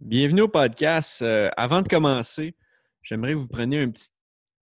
[0.00, 1.20] Bienvenue au podcast.
[1.20, 2.56] Euh, avant de commencer,
[3.02, 4.08] j'aimerais que vous preniez un petit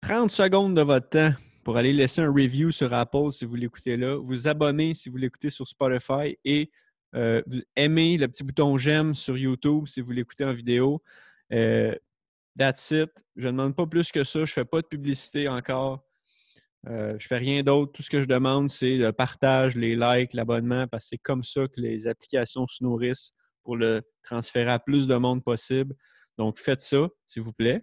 [0.02, 1.32] 30 secondes de votre temps
[1.64, 5.18] pour aller laisser un review sur Apple si vous l'écoutez là, vous abonner si vous
[5.18, 6.72] l'écoutez sur Spotify et
[7.16, 7.44] euh,
[7.76, 11.04] aimez le petit bouton j'aime sur YouTube si vous l'écoutez en vidéo.
[11.54, 11.94] Euh,
[12.58, 13.12] that's it.
[13.36, 14.40] Je ne demande pas plus que ça.
[14.40, 16.04] Je ne fais pas de publicité encore.
[16.84, 17.92] je ne fais rien d'autre.
[17.92, 21.44] Tout ce que je demande, c'est le partage, les likes, l'abonnement, parce que c'est comme
[21.44, 23.34] ça que les applications se nourrissent
[23.68, 25.94] pour le transférer à plus de monde possible.
[26.38, 27.82] Donc, faites ça, s'il vous plaît.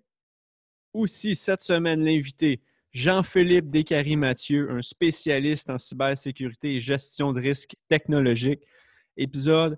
[0.95, 2.63] Aussi, cette semaine, l'invité,
[2.95, 8.63] Jean-Philippe Descaries-Mathieu, un spécialiste en cybersécurité et gestion de risques technologiques.
[9.19, 9.77] Épisode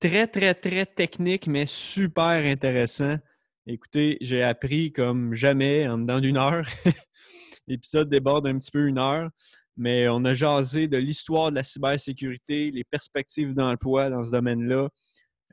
[0.00, 3.18] très, très, très technique, mais super intéressant.
[3.66, 6.66] Écoutez, j'ai appris comme jamais en dedans d'une heure.
[7.66, 9.28] L'épisode déborde un petit peu une heure
[9.76, 14.88] mais on a jasé de l'histoire de la cybersécurité, les perspectives d'emploi dans ce domaine-là,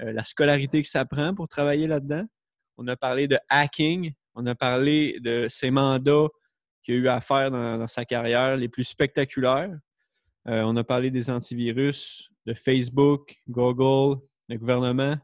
[0.01, 2.25] euh, la scolarité que ça prend pour travailler là-dedans.
[2.77, 6.27] On a parlé de hacking, on a parlé de ses mandats
[6.83, 9.77] qu'il a eu à faire dans, sa carrière les plus spectaculaires.
[10.47, 15.17] Euh, on a parlé des antivirus, de Facebook, Google, le gouvernement.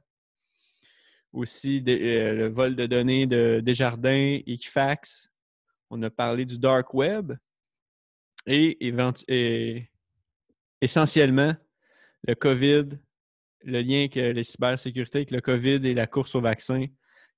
[1.34, 5.30] Aussi euh, le vol de données de Desjardins, Equifax.
[5.89, 7.34] On a parlé du dark web,
[8.47, 9.88] et,
[10.81, 11.56] essentiellement
[12.28, 12.89] le COVID,
[13.68, 16.86] le lien que les cybersécurités avec le COVID et la course au vaccin,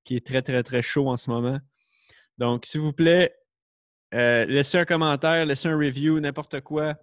[0.05, 1.59] qui est très, très, très chaud en ce moment.
[2.37, 3.33] Donc, s'il vous plaît,
[4.13, 6.95] euh, laissez un commentaire, laissez un review, n'importe quoi.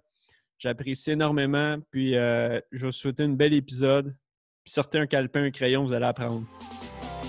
[0.57, 1.77] J'apprécie énormément.
[1.91, 4.15] Puis, euh, je vous souhaite un bel épisode.
[4.63, 6.47] Puis, sortez un calepin, un crayon, vous allez apprendre.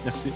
[0.05, 0.33] Merci.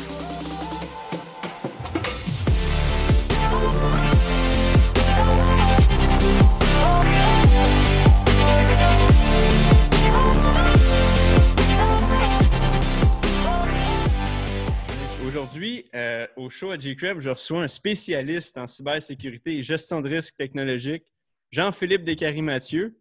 [15.43, 20.09] Aujourd'hui, euh, au show à G-Creb, je reçois un spécialiste en cybersécurité et gestion de
[20.09, 21.05] risques technologiques,
[21.51, 22.97] Jean-Philippe Descaries-Mathieu.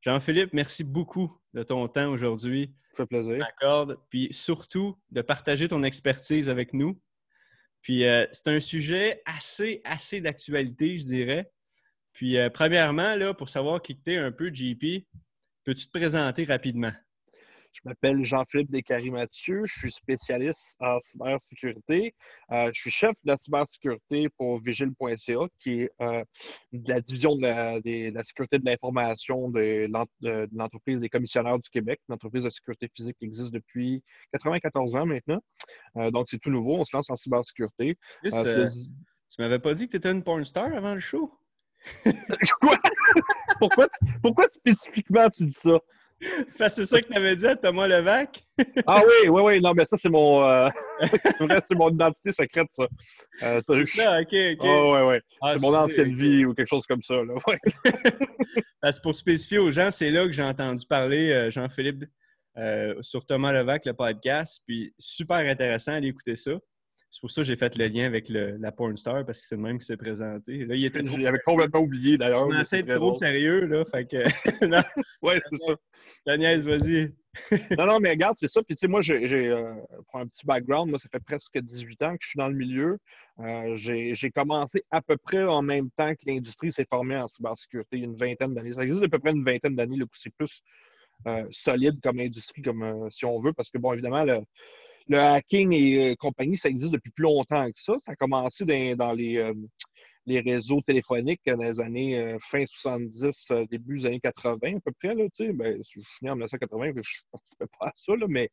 [0.00, 2.72] Jean-Philippe, merci beaucoup de ton temps aujourd'hui.
[2.92, 3.44] Ça fait plaisir.
[4.10, 7.00] Puis surtout de partager ton expertise avec nous.
[7.80, 11.50] Puis euh, c'est un sujet assez, assez d'actualité, je dirais.
[12.12, 15.04] Puis euh, premièrement, là, pour savoir qui tu es un peu, JP,
[15.64, 16.92] peux-tu te présenter rapidement?
[17.72, 19.62] Je m'appelle Jean-Philippe Descaries-Mathieu.
[19.64, 22.14] Je suis spécialiste en cybersécurité.
[22.50, 26.22] Euh, je suis chef de la cybersécurité pour Vigile.ca, qui est euh,
[26.72, 29.88] la division de la, sécurité de l'information de,
[30.52, 35.06] l'entreprise des commissionnaires du Québec, une entreprise de sécurité physique qui existe depuis 94 ans
[35.06, 35.40] maintenant.
[35.96, 36.76] Euh, donc, c'est tout nouveau.
[36.76, 37.96] On se lance en cybersécurité.
[38.22, 38.30] tu
[39.38, 41.32] m'avais pas dit que tu étais une porn star avant le show?
[42.60, 42.78] Quoi?
[43.58, 43.88] pourquoi,
[44.22, 45.80] pourquoi spécifiquement tu dis ça?
[46.68, 48.42] c'est ça que tu avais dit à Thomas Levac?
[48.86, 49.60] ah oui, oui, oui.
[49.60, 50.68] Non, mais ça, c'est mon, euh...
[51.38, 52.86] c'est mon identité secrète, ça.
[53.42, 54.58] Euh, c'est ça, OK, OK.
[54.60, 55.20] Oh, ouais, ouais.
[55.40, 57.14] Ah, c'est mon ancienne vie ou quelque chose comme ça.
[57.14, 57.34] Là.
[57.46, 57.58] Ouais.
[58.90, 62.04] c'est pour spécifier aux gens, c'est là que j'ai entendu parler euh, Jean-Philippe
[63.00, 64.62] sur Thomas Levac, le podcast.
[64.66, 66.52] Puis super intéressant, allez écouter ça.
[67.12, 69.46] C'est pour ça que j'ai fait le lien avec le, la porn star parce que
[69.46, 70.64] c'est le même qui s'est présenté.
[70.64, 72.46] Là, il était J'avais complètement oublié d'ailleurs.
[72.46, 73.84] On essaie d'être trop sérieux, là.
[73.84, 74.16] Fait que.
[75.22, 75.74] ouais, c'est ça.
[76.24, 77.12] Daniel, vas-y.
[77.76, 78.62] non, non, mais regarde, c'est ça.
[78.62, 79.74] Puis, tu sais, moi, j'ai, euh,
[80.10, 82.54] pour un petit background, moi, ça fait presque 18 ans que je suis dans le
[82.54, 82.96] milieu.
[83.40, 87.98] Euh, j'ai, commencé à peu près en même temps que l'industrie s'est formée en cybersécurité,
[87.98, 88.72] une vingtaine d'années.
[88.72, 90.62] Ça existe à peu près une vingtaine d'années, là, où c'est plus
[91.26, 94.40] euh, solide comme industrie, comme si on veut, parce que, bon, évidemment, le,
[95.08, 97.94] le hacking et compagnie, ça existe depuis plus longtemps que ça.
[98.04, 99.52] Ça a commencé dans, les,
[100.26, 105.14] les, réseaux téléphoniques dans les années fin 70, début des années 80 à peu près.
[105.14, 107.02] Là, ben, je suis en 1980, je ne
[107.32, 108.50] participais pas à ça, mais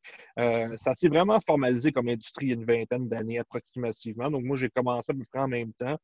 [0.78, 4.32] ça s'est vraiment formalisé comme industrie il y a une vingtaine d'années approximativement.
[4.32, 5.98] Donc moi, j'ai commencé à peu près en même temps.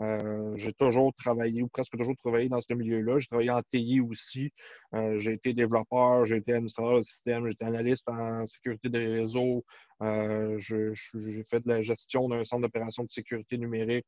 [0.00, 3.18] Euh, j'ai toujours travaillé ou presque toujours travaillé dans ce milieu-là.
[3.18, 4.52] J'ai travaillé en TI aussi.
[4.94, 9.06] Euh, j'ai été développeur, j'ai été administrateur de système, j'ai été analyste en sécurité des
[9.06, 9.64] réseaux.
[10.02, 14.06] Euh, j'ai fait de la gestion d'un centre d'opération de sécurité numérique.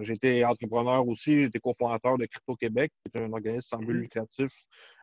[0.00, 1.32] j'ai été entrepreneur aussi.
[1.42, 3.98] Été cofondateur de Crypto Québec, qui est un organisme sans but mmh.
[3.98, 4.52] lucratif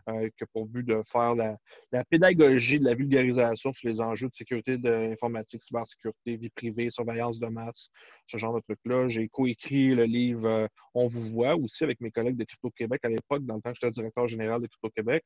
[0.10, 1.58] euh, qui a pour but de faire la,
[2.06, 7.40] pédagogie de la vulgarisation sur les enjeux de sécurité de l'informatique, cybersécurité, vie privée, surveillance
[7.40, 7.90] de masse,
[8.26, 9.10] ce genre de trucs-là.
[9.10, 13.02] J'ai coécrit le livre euh, On vous voit aussi avec mes collègues de Crypto Québec
[13.04, 15.24] à l'époque, dans le temps que j'étais directeur général de Crypto Québec.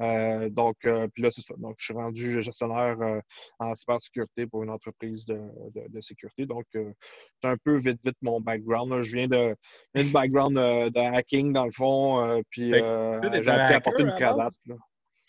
[0.00, 0.76] Euh, donc,
[1.14, 1.54] puis là, c'est ça.
[1.58, 2.98] Donc, je suis rendu gestionnaire
[3.58, 4.05] en cybersécurité
[4.50, 6.46] pour une entreprise de, sécurité.
[6.46, 9.02] Donc, c'est un peu vite, vite mon background.
[9.02, 9.54] Je viens de,
[9.94, 14.14] de background de hacking, dans le fond, puis j'ai porter une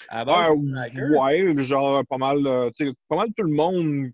[0.09, 2.43] À base, ouais, genre pas mal,
[3.09, 4.11] pas mal tout le monde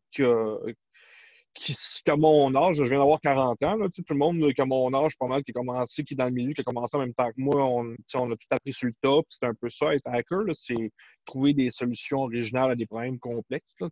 [1.54, 1.76] qui,
[2.08, 4.94] a mon âge, je viens d'avoir 40 ans, là, tout le monde qui a mon
[4.94, 7.00] âge, pas mal, qui a commencé, qui est dans le milieu, qui a commencé en
[7.00, 9.26] même temps que moi, on, on a tout appris sur le top.
[9.30, 10.92] C'est un peu ça, être hacker, c'est
[11.26, 13.74] trouver des solutions originales à des problèmes complexes.
[13.80, 13.88] Là,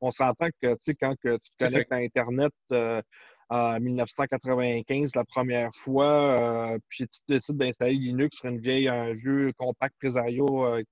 [0.00, 3.02] on s'entend que quand que tu te connectes à Internet euh,
[3.50, 9.12] en 1995 la première fois, euh, puis tu décides d'installer Linux sur une vieille, un
[9.12, 10.82] vieux compact Presario euh,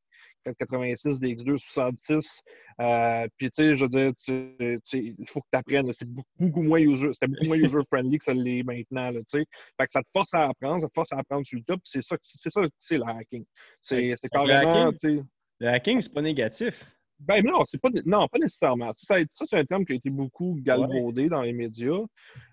[0.45, 2.43] 486, DX2, 66.
[2.81, 5.93] Euh, puis, tu sais, je veux dire, il faut que tu apprennes.
[5.93, 9.47] C'est beaucoup, moins user, c'était beaucoup moins user-friendly que ça l'est maintenant, tu sais.
[9.79, 11.81] Fait que ça te force à apprendre, ça te force à apprendre sur le top.
[11.85, 13.45] C'est ça, c'est ça, c'est le hacking.
[13.83, 15.23] C'est carrément, tu sais.
[15.61, 16.97] Le hacking, c'est pas négatif.
[17.21, 18.93] Ben non, c'est pas, non, pas nécessairement.
[18.97, 22.01] Ça, c'est un terme qui a été beaucoup galvaudé dans les médias.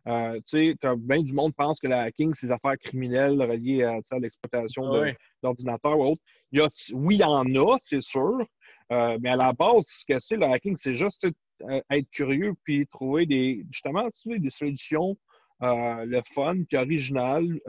[0.08, 3.84] Euh, tu sais, bien du monde pense que le hacking, c'est des affaires criminelles reliées
[3.84, 4.84] à, l'exploitation
[5.42, 6.22] d'ordinateurs ou autre.
[6.52, 8.40] Il y a, oui, il y en a, c'est sûr.
[8.92, 11.26] Euh, mais à la base, ce que c'est le hacking, c'est juste
[11.62, 15.18] euh, être curieux puis trouver des justement des solutions
[15.62, 17.60] le fun puis originales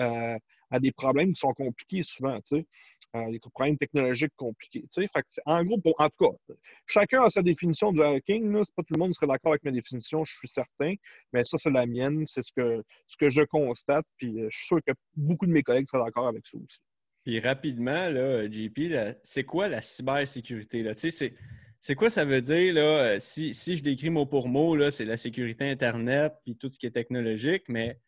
[0.71, 2.39] à des problèmes qui sont compliqués souvent.
[2.43, 2.67] Tu sais
[3.17, 4.85] euh, problèmes technologiques compliqués.
[4.95, 6.55] Fait en gros, en tout cas,
[6.87, 8.53] chacun a sa définition du hacking.
[8.65, 10.95] C'est pas tout le monde serait d'accord avec ma définition, je suis certain,
[11.33, 14.57] mais ça, c'est la mienne, c'est ce que, ce que je constate, puis euh, je
[14.57, 16.79] suis sûr que beaucoup de mes collègues seraient d'accord avec ça aussi.
[17.25, 20.83] Puis rapidement, là, JP, c'est quoi la cybersécurité?
[20.83, 20.93] Là?
[20.95, 22.75] C'est quoi ça veut dire?
[22.75, 26.69] Là, euh, si, si je décris mot pour mot, c'est la sécurité Internet puis tout
[26.71, 27.99] ce qui est technologique, mais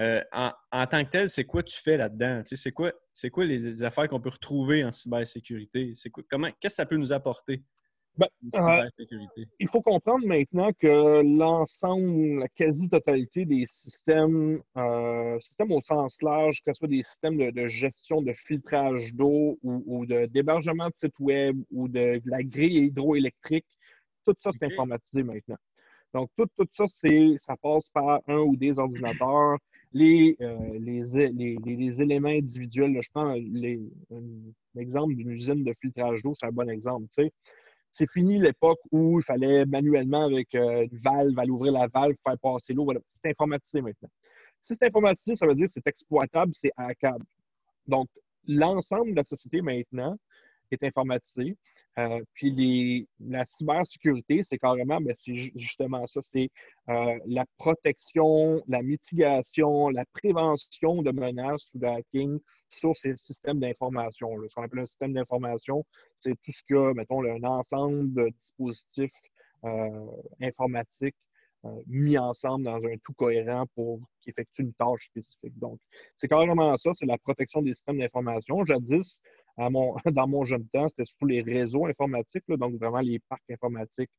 [0.00, 2.42] euh, en, tant que tel, c'est quoi tu fais là-dedans?
[2.44, 2.92] C'est quoi,
[3.32, 5.92] quoi les, affaires qu'on peut retrouver en cybersécurité?
[6.28, 7.62] comment, qu'est-ce que ça peut nous apporter?
[8.16, 8.88] Ben, euh,
[9.60, 16.60] il faut comprendre maintenant que l'ensemble, la quasi-totalité des systèmes, euh, systèmes au sens large,
[16.64, 21.56] que ce soit des systèmes de, gestion de filtrage d'eau ou, d'hébergement de, sites web
[21.70, 23.66] ou de, la grille hydroélectrique,
[24.26, 25.58] tout ça, c'est informatisé maintenant.
[26.12, 29.58] Donc, tout, tout ça, ça passe par un ou des ordinateurs
[29.92, 32.96] les, euh, les, les, éléments individuels.
[33.00, 33.34] je prends
[34.74, 37.06] l'exemple d'une usine de filtrage d'eau, c'est un bon exemple.
[37.92, 42.14] C'est fini l'époque où il fallait manuellement, avec euh, une valve, aller ouvrir la valve,
[42.24, 42.92] faire passer l'eau.
[43.10, 44.08] C'est informatisé maintenant.
[44.62, 47.24] Si c'est informatisé, ça veut dire que c'est exploitable, c'est hackable.
[47.88, 48.08] Donc,
[48.46, 50.16] l'ensemble de la société maintenant
[50.70, 51.56] est informatisé.
[52.00, 56.48] Euh, puis la cybersécurité, c'est carrément, ben, c'est justement ça, c'est
[56.88, 63.60] euh, la protection, la mitigation, la prévention de menaces ou de hacking sur ces systèmes
[63.60, 64.30] d'information.
[64.48, 65.84] Ce qu'on appelle un système d'information,
[66.20, 69.10] c'est tout ce que, mettons, un ensemble de dispositifs
[69.64, 70.06] euh,
[70.40, 71.16] informatiques
[71.86, 75.58] mis ensemble dans un tout cohérent pour qui effectue une tâche spécifique.
[75.58, 75.78] Donc,
[76.16, 78.64] c'est carrément ça, c'est la protection des systèmes d'information.
[78.64, 79.18] Jadis,
[80.12, 84.10] dans mon jeune temps, c'était surtout les réseaux informatiques, donc vraiment les parcs informatiques,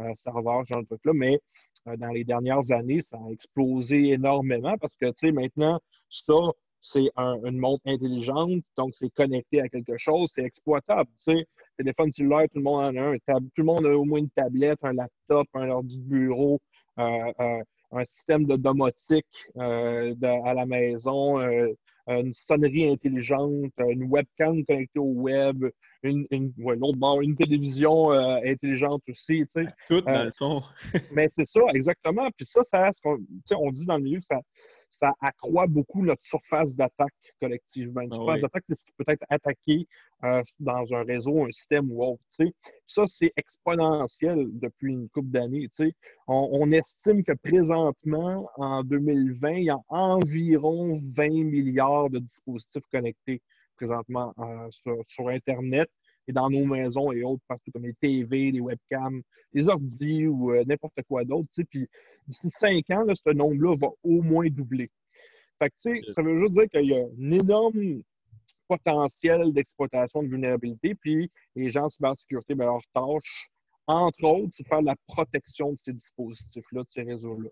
[0.00, 1.12] euh, serveurs, ce genre de trucs-là.
[1.14, 1.40] Mais
[1.88, 6.34] euh, dans les dernières années, ça a explosé énormément parce que, tu sais, maintenant, ça,
[6.82, 11.10] c'est une montre intelligente, donc c'est connecté à quelque chose, c'est exploitable.
[11.26, 11.46] Tu sais,
[11.76, 13.16] téléphone cellulaire, tout le monde en a un.
[13.18, 16.58] tout le monde a au moins une tablette, un laptop, un ordi de bureau,
[16.98, 17.62] euh,
[17.92, 19.26] un système de domotique
[19.56, 21.38] à la maison,
[22.08, 25.64] une sonnerie intelligente, une webcam connectée au web,
[26.02, 29.44] une, une, une télévision euh, intelligente aussi.
[29.54, 29.72] Tu sais.
[29.88, 30.62] Tout dans le fond.
[31.12, 32.28] mais c'est ça, exactement.
[32.36, 32.90] Puis ça, ça
[33.56, 34.40] on dit dans le milieu, ça,
[34.98, 38.02] ça accroît beaucoup notre surface d'attaque collectivement.
[38.02, 39.86] Une ah surface d'attaque, c'est ce qui peut être attaqué
[40.24, 42.22] euh, dans un réseau, un système ou autre.
[42.86, 45.68] Ça, c'est exponentiel depuis une couple d'années.
[46.26, 53.40] On, estime que présentement, en 2020, il y a environ 20 milliards de dispositifs connectés
[53.76, 54.68] présentement euh,
[55.06, 55.88] sur, Internet
[56.30, 59.22] et dans nos maisons et autres partout, comme les TV, les webcams,
[59.52, 61.48] les ordi ou euh, n'importe quoi d'autre.
[61.68, 61.88] Puis
[62.28, 64.90] d'ici cinq ans, ce nombre-là va au moins doubler.
[65.58, 68.02] Fait que, ça veut juste dire qu'il y a un énorme
[68.68, 73.50] potentiel d'exploitation de vulnérabilité, puis les gens en cybersécurité, ben, leur tâche,
[73.88, 77.50] entre autres, c'est de faire la protection de ces dispositifs-là, de ces réseaux-là.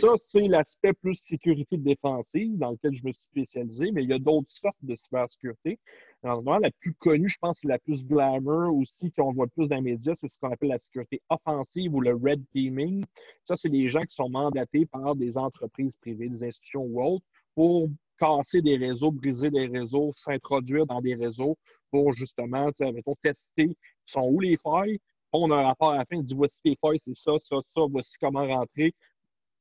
[0.00, 4.12] Ça, c'est l'aspect plus sécurité défensive dans lequel je me suis spécialisé, mais il y
[4.12, 5.78] a d'autres sortes de cybersécurité.
[6.22, 9.82] Alors, la plus connue, je pense, la plus glamour aussi, qu'on voit plus dans les
[9.82, 13.04] médias, c'est ce qu'on appelle la sécurité offensive ou le red teaming.
[13.44, 17.24] Ça, c'est des gens qui sont mandatés par des entreprises privées, des institutions ou autres,
[17.54, 21.56] pour casser des réseaux, briser des réseaux, s'introduire dans des réseaux
[21.90, 24.98] pour justement, mettons, tester sont où les failles.
[25.32, 27.56] On a un rapport à la fin, il dit voici les failles, c'est ça, ça,
[27.74, 28.94] ça, voici comment rentrer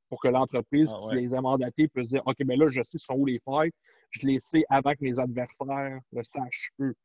[0.10, 2.98] pour que l'entreprise ah qui les a mandatés puisse dire OK, mais là, je sais
[2.98, 3.72] sont où les failles,
[4.12, 6.96] je les sais avant que mes adversaires le sachent eux.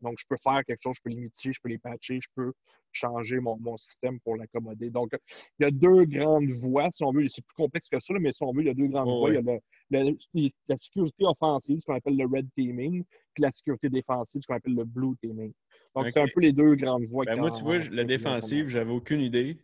[0.00, 2.28] Donc, je peux faire quelque chose, je peux les mitiger, je peux les patcher, je
[2.34, 2.52] peux
[2.92, 4.90] changer mon, système pour l'accommoder.
[4.90, 5.10] Donc,
[5.58, 7.28] il y a deux grandes voies, si on veut.
[7.28, 9.30] C'est plus complexe que ça, mais si on veut, il y a deux grandes voies.
[9.30, 9.44] Il
[9.90, 13.04] y a la sécurité offensive, ce qu'on appelle le red teaming,
[13.34, 15.52] puis la sécurité défensive, ce qu'on appelle le blue teaming.
[16.02, 17.24] Donc, c'est un peu les deux grandes voies.
[17.24, 19.58] Ben moi, tu vois, la défensive, j'avais aucune idée.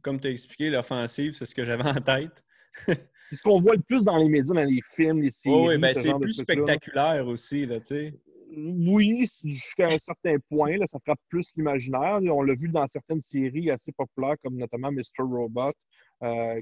[0.00, 2.44] comme tu as expliqué, l'offensive, c'est ce que j'avais en tête.
[2.86, 5.66] c'est ce qu'on voit le plus dans les médias, dans les films, les séries.
[5.68, 8.14] oui, ben, c'est plus spectaculaire aussi, là, tu sais
[8.56, 12.18] oui, jusqu'à un certain point, là, ça frappe plus l'imaginaire.
[12.22, 15.20] On l'a vu dans certaines séries assez populaires, comme notamment Mr.
[15.20, 15.72] Robot,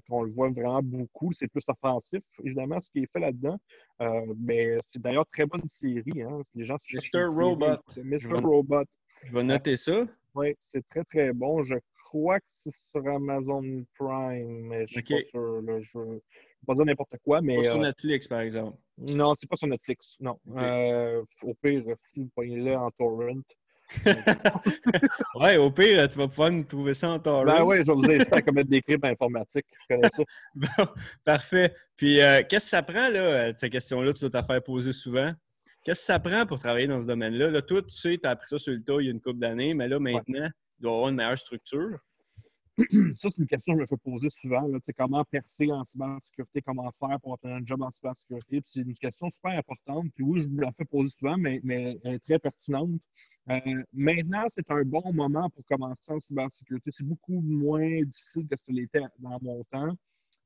[0.09, 1.33] qu'on le voit vraiment beaucoup.
[1.33, 3.59] C'est plus offensif, évidemment, ce qui est fait là-dedans.
[4.01, 6.23] Euh, mais c'est d'ailleurs très bonne série.
[6.23, 6.43] Hein.
[6.55, 7.27] Les gens Mr.
[7.27, 7.77] Robot.
[8.03, 8.43] Mr.
[8.43, 8.85] Robot.
[9.27, 10.07] Je vais noter ça.
[10.35, 11.63] Oui, c'est très, très bon.
[11.63, 11.75] Je
[12.05, 15.63] crois que c'est sur Amazon Prime, mais je suis pas sûr.
[15.65, 16.21] Je ne vais
[16.67, 17.57] pas dire n'importe quoi, mais...
[17.57, 18.79] Pas sur euh, Netflix, par exemple.
[18.99, 20.39] Non, c'est pas sur Netflix, non.
[20.57, 23.41] Euh, au pire, si vous prenez-le en torrent.
[25.35, 27.45] ouais, au pire, tu vas pouvoir nous trouver ça en torrent.
[27.45, 29.67] Ben oui, je vais vous inciter à commettre des crimes informatiques.
[29.83, 30.23] Je connais ça.
[30.55, 30.87] bon,
[31.25, 31.75] parfait.
[31.97, 35.33] Puis, euh, qu'est-ce que ça prend, là, cette question-là, tu dois te faire poser souvent?
[35.83, 37.51] Qu'est-ce que ça prend pour travailler dans ce domaine-là?
[37.51, 39.21] Là, toi, tu sais, tu as appris ça sur le tas il y a une
[39.21, 41.99] couple d'années, mais là, maintenant, il doit avoir une meilleure structure.
[43.19, 44.67] Ça, c'est une question que je me fais poser souvent.
[44.67, 48.63] Là, comment percer en cybersécurité, comment faire pour obtenir un job en cybersécurité.
[48.67, 50.07] C'est une question super importante.
[50.15, 52.91] Puis oui, je me la fais poser souvent, mais, mais elle est très pertinente.
[53.49, 56.91] Euh, maintenant, c'est un bon moment pour commencer en cybersécurité.
[56.93, 59.97] C'est beaucoup moins difficile que ce l'était dans mon temps.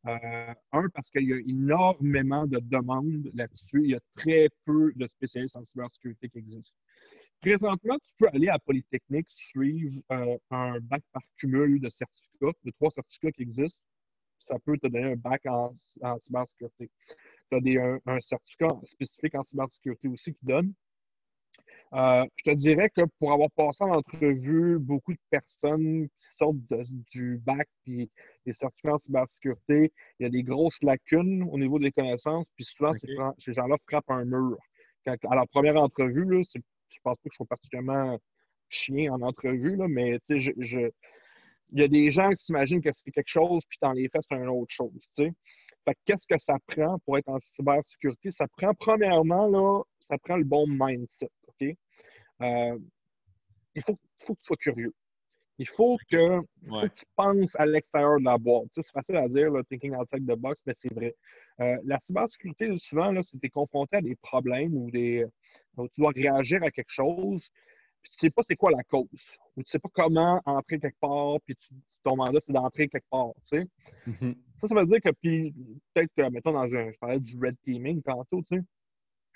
[0.06, 3.82] Euh, un, parce qu'il y a énormément de demandes là-dessus.
[3.84, 6.76] Il y a très peu de spécialistes en cybersécurité qui existent.
[7.40, 12.70] Présentement, tu peux aller à Polytechnique suivre euh, un bac par cumul de certificats, de
[12.70, 13.80] trois certificats qui existent.
[14.38, 15.72] Ça peut te donner un bac en,
[16.22, 16.90] cybersécurité.
[17.50, 20.74] Tu as un, certificat spécifique en cybersécurité aussi qui donne.
[21.92, 26.56] Euh, je te dirais que pour avoir passé en entrevue beaucoup de personnes qui sortent
[27.12, 28.08] du bac et
[28.46, 32.64] des certificats en cybersécurité, il y a des grosses lacunes au niveau des connaissances, puis
[32.64, 32.92] souvent,
[33.38, 34.56] ces gens-là frappent un mur.
[35.06, 36.60] à la première entrevue, c'est
[36.94, 38.18] je pense pas que je sois particulièrement
[38.68, 40.90] chien en entrevue, là, mais je, je,
[41.72, 44.22] il y a des gens qui s'imaginent que c'est quelque chose, puis dans les faits,
[44.28, 44.92] c'est une autre chose.
[45.16, 48.32] Fait qu'est-ce que ça prend pour être en cybersécurité?
[48.32, 51.30] Ça prend, premièrement, là, ça prend le bon mindset.
[52.42, 52.78] Euh,
[53.74, 54.92] il faut, faut que tu sois curieux.
[55.58, 56.40] Il faut que,
[56.88, 58.66] tu penses à l'extérieur de la boîte.
[58.74, 61.14] c'est facile à dire, thinking outside the box, mais c'est vrai.
[61.60, 65.24] Euh, la cybersécurité, souvent, là, c'est que tu es confronté à des problèmes ou des,
[65.76, 67.48] tu dois réagir à quelque chose,
[68.02, 69.06] puis tu ne sais pas c'est quoi la cause,
[69.56, 71.56] ou tu ne sais pas comment entrer quelque part, puis
[72.02, 73.30] ton mandat, c'est d'entrer quelque part.
[73.48, 73.66] Tu sais.
[74.08, 74.34] Mm-hmm.
[74.60, 75.54] Ça, ça veut dire que, puis
[75.94, 78.62] peut-être, que, mettons, dans un, je parlais du red teaming tantôt, tu sais,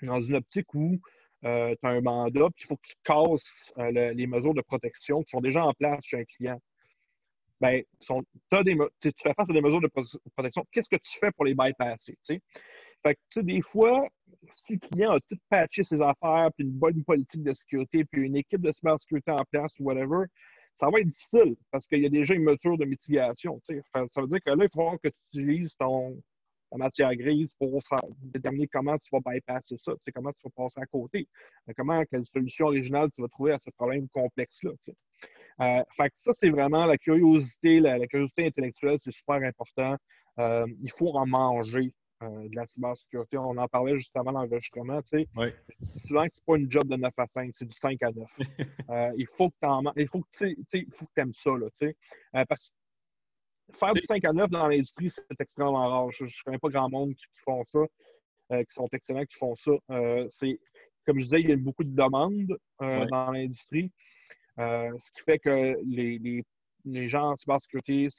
[0.05, 0.99] dans une optique où
[1.45, 4.61] euh, tu as un mandat, puis il faut que tu casses euh, les mesures de
[4.61, 6.59] protection qui sont déjà en place chez un client.
[7.61, 7.83] Ben,
[8.63, 9.89] des, tu fais face à des mesures de
[10.35, 10.65] protection.
[10.71, 12.17] Qu'est-ce que tu fais pour les bypasser?
[12.25, 14.07] Fait que, des fois,
[14.63, 18.25] si le client a tout patché ses affaires, puis une bonne politique de sécurité, puis
[18.25, 20.25] une équipe de cybersécurité en place ou whatever,
[20.75, 23.61] ça va être difficile parce qu'il y a déjà une mesure de mitigation.
[23.93, 26.21] Ça veut dire que là, il faut que tu utilises ton,
[26.69, 27.81] ta matière grise pour
[28.21, 31.27] déterminer comment tu vas bypasser ça, comment tu vas passer à côté,
[31.67, 34.71] euh, comment, quelle solution originale tu vas trouver à ce problème complexe-là.
[35.61, 39.97] Euh, fait ça, c'est vraiment la curiosité, la, curiosité intellectuelle, c'est super important.
[40.39, 43.37] Euh, il faut en manger de la cybersécurité.
[43.37, 45.01] On en parlait juste avant l'enregistrement.
[45.03, 45.27] Tu sais.
[46.05, 48.29] Souvent que c'est pas une job de 9 à 5, c'est du 5 à 9.
[49.17, 51.51] il faut que tu il faut que tu aimes ça.
[51.51, 52.71] Là, parce
[53.73, 56.11] faire du 5 à 9 dans l'industrie, c'est extrêmement rare.
[56.11, 57.79] Je ne connais pas grand monde qui, font ça,
[58.51, 59.71] euh, qui sont excellents, qui font ça.
[59.91, 60.59] Euh, c'est,
[61.05, 63.91] comme je disais, il y a beaucoup de demandes euh, dans l'industrie,
[64.57, 66.43] ce qui fait que les,
[67.07, 68.09] gens en cybersécurité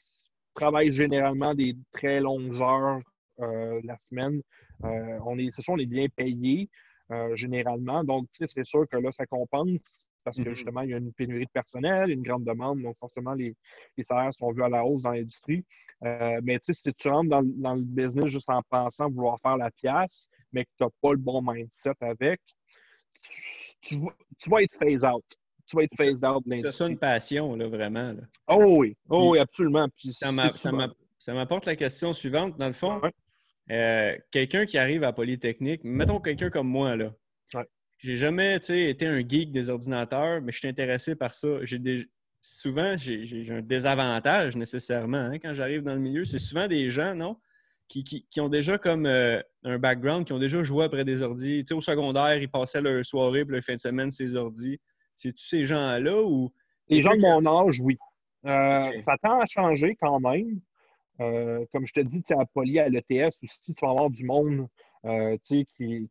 [0.55, 3.01] travaillent généralement des très longues heures
[3.39, 4.43] la semaine.
[4.83, 6.69] on est, c'est sûr, on est bien payé
[7.35, 8.05] généralement.
[8.05, 9.81] Donc, c'est sûr que là, ça compense
[10.25, 10.55] parce que mm-hmm.
[10.55, 13.55] justement, il y a une pénurie de personnel, une grande demande, donc forcément, les,
[14.03, 15.65] salaires sont vus à la hausse dans l'industrie.
[16.05, 19.57] Euh, mais tu sais, si tu rentres dans, le business juste en pensant vouloir faire
[19.57, 22.41] la pièce, mais que tu n'as pas le bon mindset avec,
[23.83, 23.99] tu,
[24.49, 25.25] vas être phase out.
[25.67, 26.73] Tu vas être phase out de l'industrie.
[26.73, 28.15] C'est ça une passion, là, vraiment.
[28.49, 29.89] Oh oui, oh oui, absolument.
[30.19, 30.33] ça
[31.33, 33.01] m'apporte la question suivante, dans le fond.
[33.71, 37.13] Euh, quelqu'un qui arrive à Polytechnique, mettons quelqu'un comme moi, là.
[38.03, 41.49] J'ai jamais été un geek des ordinateurs, mais je suis intéressé par ça.
[41.65, 41.79] J'ai
[42.43, 46.25] Souvent, j'ai un désavantage nécessairement hein, quand j'arrive dans le milieu.
[46.25, 47.37] C'est souvent des gens, non,
[47.87, 51.65] qui, ont déjà comme euh, un background, qui ont déjà joué après des ordis.
[51.65, 54.81] Tu sais, au secondaire, ils passaient leur soirée puis leur fin de semaine, ces ordis.
[55.17, 56.51] C'est-tu ces gens-là ou.
[56.89, 57.99] Les gens de mon âge, oui.
[58.47, 60.61] Euh, ça tend à changer quand même.
[61.21, 64.67] Euh, comme je te dis, à Poly, à l'ETS aussi, tu vas avoir du monde
[65.43, 66.09] qui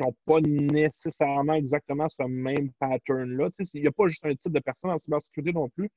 [0.00, 3.50] n'ont pas nécessairement exactement ce même pattern-là.
[3.74, 5.90] Il n'y a pas juste un type de personne en cybersécurité non plus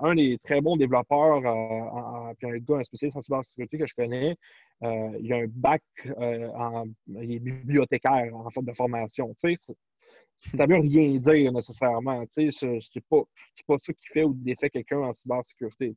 [0.00, 3.94] un des très bons développeurs, euh, puis un gars, un spécialiste en cybersécurité que je
[3.94, 4.36] connais,
[4.82, 6.86] euh, il a un bac euh, en.
[7.08, 9.34] Il est bibliothécaire en forme de formation.
[9.42, 12.24] Ça ne veut rien dire nécessairement.
[12.32, 13.22] Sais, c'est pas,
[13.66, 15.94] pas ça qui fait ou défait quelqu'un en cybersécurité.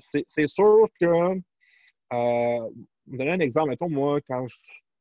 [0.00, 1.40] C'est sûr que.
[2.12, 2.68] Euh,
[3.06, 3.70] vais donner un exemple.
[3.70, 4.56] Mettons, moi, quand je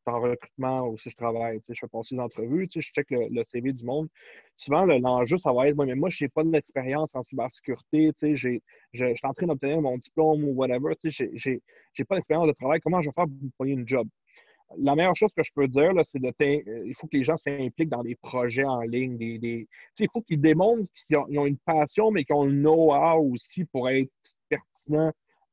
[0.06, 1.60] en recrutement aussi, je travaille.
[1.70, 4.08] Je fais passer des entrevues, je check le, CV du monde.
[4.58, 8.12] Souvent, l'enjeu, ça va être moi, mais moi, je n'ai pas d'expérience en cybersécurité.
[8.36, 8.60] Je,
[8.94, 10.94] suis en train d'obtenir mon diplôme ou whatever.
[11.04, 12.80] Je n'ai pas d'expérience de travail.
[12.82, 14.08] Comment je vais faire pour vous une job?
[14.78, 17.90] La meilleure chose que je peux dire, c'est de euh, faut que les gens s'impliquent
[17.90, 19.18] dans des projets en ligne.
[19.18, 19.68] Des,
[20.00, 23.66] il faut qu'ils démontrent qu'ils ont, ont, une passion, mais qu'ils ont le know-how aussi
[23.66, 24.10] pour être
[24.48, 25.12] pertinent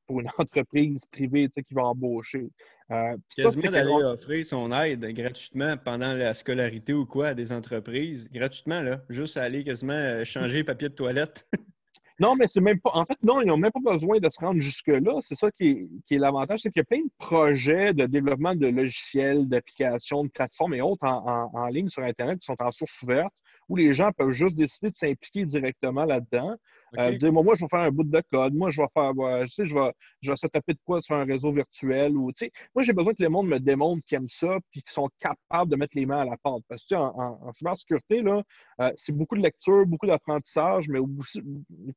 [0.08, 2.48] pour une entreprise privée qui va embaucher.
[2.90, 8.28] Euh, Quasiment d'aller offrir son aide gratuitement pendant la scolarité ou quoi à des entreprises.
[8.32, 9.02] Gratuitement, là.
[9.10, 11.46] Juste aller quasiment euh, changer les papiers de toilette.
[12.18, 12.90] non, mais c'est même pas.
[12.94, 15.20] En fait, non, ils n'ont même pas besoin de se rendre jusque-là.
[15.20, 18.68] C'est ça qui est, l'avantage, c'est qu'il y a plein de projets de développement de
[18.68, 23.34] logiciels, d'applications, de plateformes et autres en, ligne sur Internet qui sont en source ouverte
[23.68, 26.56] où les gens peuvent juste décider de s'impliquer directement là-dedans.
[26.98, 29.52] Euh, dire, moi, je vais faire un bout de code, moi, je vais faire, je
[29.52, 32.16] sais, je vais, je vais se taper de quoi sur un réseau virtuel.
[32.16, 34.82] Ou, tu sais, moi, j'ai besoin que le monde me démontre qu'ils aiment ça puis
[34.82, 36.64] qu'ils sont capables de mettre les mains à la pente.
[36.66, 38.42] Parce que, en, en, cybersécurité, là,
[38.80, 41.42] euh, c'est beaucoup de lecture, beaucoup d'apprentissage, mais aussi,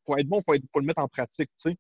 [0.06, 1.78] pour être bon, il faut, le mettre en pratique, tu sais.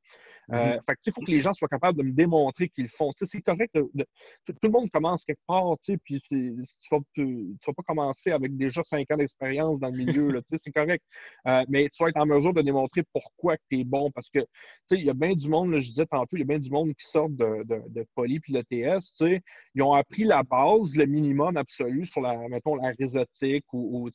[0.51, 0.95] Euh, mm-hmm.
[1.05, 3.11] il faut que les gens soient capables de me démontrer qu'ils font.
[3.15, 3.73] c'est correct.
[3.73, 9.09] tout, le monde commence quelque part, puis tu ne vas, pas commencer avec déjà cinq
[9.11, 10.41] ans d'expérience dans le milieu.
[10.57, 11.03] c'est correct.
[11.47, 14.11] Euh, mais tu vas être en mesure de démontrer pourquoi tu es bon.
[14.11, 14.39] Parce que
[14.91, 16.93] il y a bien du monde, je disais tantôt, il y a bien du monde
[16.95, 19.11] qui sort de, de, de Poly puis le TS.
[19.73, 24.09] Ils ont appris la base, le minimum absolu sur la, mettons, la réseautique ou,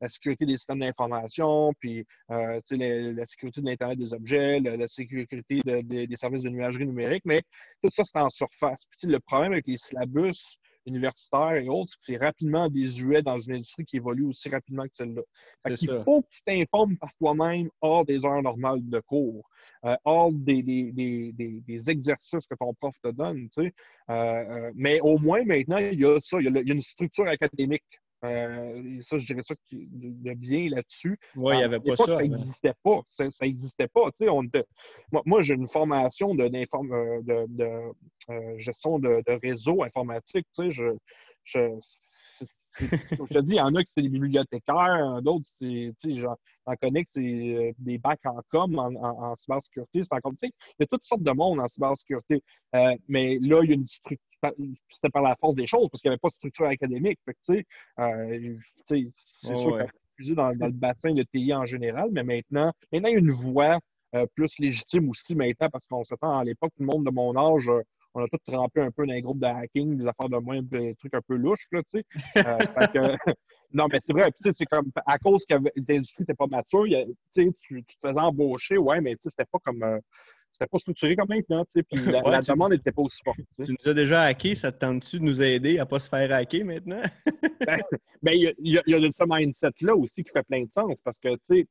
[0.00, 5.60] la sécurité des systèmes d'information, puis euh, la sécurité de l'Internet des objets, la, sécurité
[5.82, 7.24] des services de nuagerie numérique.
[7.24, 7.42] Mais
[7.82, 8.84] tout ça, c'est en surface.
[8.90, 13.84] Puis, le problème avec les syllabus universitaires et autres, c'est rapidement désuet dans une industrie
[13.84, 15.22] qui évolue aussi rapidement que celle-là.
[15.66, 19.48] Il faut que tu t'informes par toi-même hors des heures normales de cours,
[19.84, 23.48] euh, hors des, des, exercices que ton prof te donne.
[23.50, 23.74] Tu sais.
[24.10, 27.28] Euh, euh, mais au moins maintenant, il y a ça, il y a, une structure
[27.28, 27.84] académique.
[28.22, 31.18] Ça, je dirais ça de bien là-dessus.
[31.36, 32.16] Oui, il n'y avait pas ça.
[32.16, 33.00] Ça n'existait pas.
[33.08, 34.10] Ça n'existait pas.
[35.12, 37.92] Moi, moi j'ai une formation de, de, de
[38.30, 40.46] euh, gestion de, réseau informatique.
[40.56, 40.94] Je,
[41.44, 41.78] je,
[42.78, 46.36] je te dis, il y en a qui c'est des bibliothécaires, d'autres, j'en
[46.80, 50.02] connais que c'est euh, des bacs en com, en, en, cybersécurité.
[50.02, 52.42] Il y a toutes sortes de monde en cybersécurité.
[52.74, 54.18] Euh, mais là, il y a une structure,
[54.88, 57.18] c'était par la force des choses, parce qu'il n'y avait pas de structure académique.
[57.24, 59.86] Fait tu sais, c'est sûr ouais.
[60.20, 63.18] qu'il dans, dans le bassin de TI en général, mais maintenant, maintenant, il y a
[63.18, 63.78] une voie
[64.34, 67.70] plus légitime aussi maintenant, parce qu'on s'attend à l'époque, tout le monde de mon âge
[68.14, 70.62] on a tous trempé un peu dans les groupes de hacking, des affaires de moins,
[70.62, 72.44] des trucs un peu louches, là, tu sais.
[72.46, 72.56] Euh,
[73.72, 75.54] non, mais c'est vrai, c'est comme, à cause que
[75.88, 76.86] l'industrie n'était pas mature,
[77.32, 79.82] tu, tu te faisais embaucher, ouais, mais tu sais, c'était pas comme...
[79.82, 79.98] Euh,
[80.60, 83.38] c'était pas structuré comme maintenant, tu sais, puis la, demande n'était pas aussi forte.
[83.56, 86.08] Tu nous as déjà hacké, ça te tente-tu de nous aider à ne pas se
[86.08, 87.00] faire hacker maintenant?
[87.66, 87.80] ben,
[88.22, 91.18] ben il y, a, y a ce mindset-là aussi qui fait plein de sens, parce
[91.18, 91.66] que, tu sais,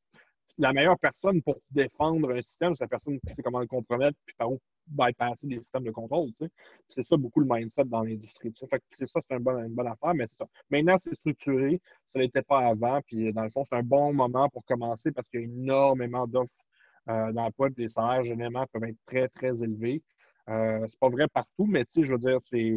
[0.58, 4.18] la meilleure personne pour défendre un système, c'est la personne qui sait comment le compromettre,
[4.26, 6.32] puis par où bypasser des systèmes de contrôle.
[6.90, 8.52] C'est ça beaucoup le mindset dans l'industrie.
[8.56, 8.68] C'est
[9.08, 10.50] ça, c'est une bonne affaire, mais c'est ça.
[10.72, 11.80] Maintenant, c'est structuré.
[12.12, 13.00] Ça n'était pas avant.
[13.06, 16.26] Puis dans le fond, c'est un bon moment pour commencer parce qu'il y a énormément
[16.26, 16.50] d'offres
[17.10, 17.70] euh, d'emploi.
[17.78, 20.02] Les salaires, généralement, peuvent être très, très élevés.
[20.50, 22.74] Euh, c'est pas vrai partout, mais tu sais, je veux dire, c'est.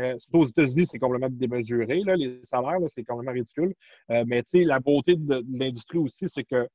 [0.00, 3.74] Euh, aux États-Unis, c'est complètement démesuré, là, les salaires, c'est complètement ridicule.
[4.10, 6.66] Euh, mais tu sais, la beauté de l'industrie aussi, c'est que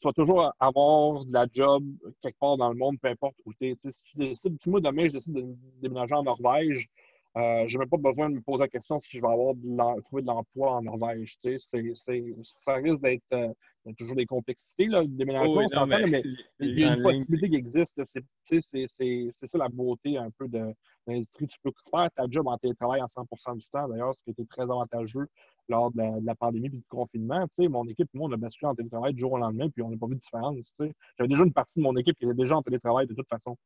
[0.00, 1.82] tu vas toujours avoir de la job
[2.22, 3.76] quelque part dans le monde, peu importe où tu es.
[3.90, 5.44] Si tu décides, moi demain, je décide de
[5.82, 6.88] déménager en Norvège,
[7.36, 9.54] euh, je n'ai même pas besoin de me poser la question si je vais avoir
[9.54, 11.38] de trouver de l'emploi en Norvège.
[11.42, 13.52] ça risque d'être euh,
[13.96, 16.22] toujours des complexités, là, le déménagement, mais,
[16.60, 18.00] il y a une possibilité qui existe.
[18.04, 20.74] C'est ça la beauté un peu de
[21.06, 21.46] l'industrie.
[21.46, 24.46] Tu peux faire ta job en télétravail en 100% du temps, d'ailleurs, ce qui était
[24.46, 25.26] très avantageux
[25.68, 27.46] lors de la, pandémie et du confinement.
[27.58, 29.96] mon équipe, moi, on a basculé en télétravail du jour au lendemain, puis on n'a
[29.96, 30.56] pas vu de différence.
[30.78, 33.56] J'avais déjà une partie de mon équipe qui était déjà en télétravail de toute façon.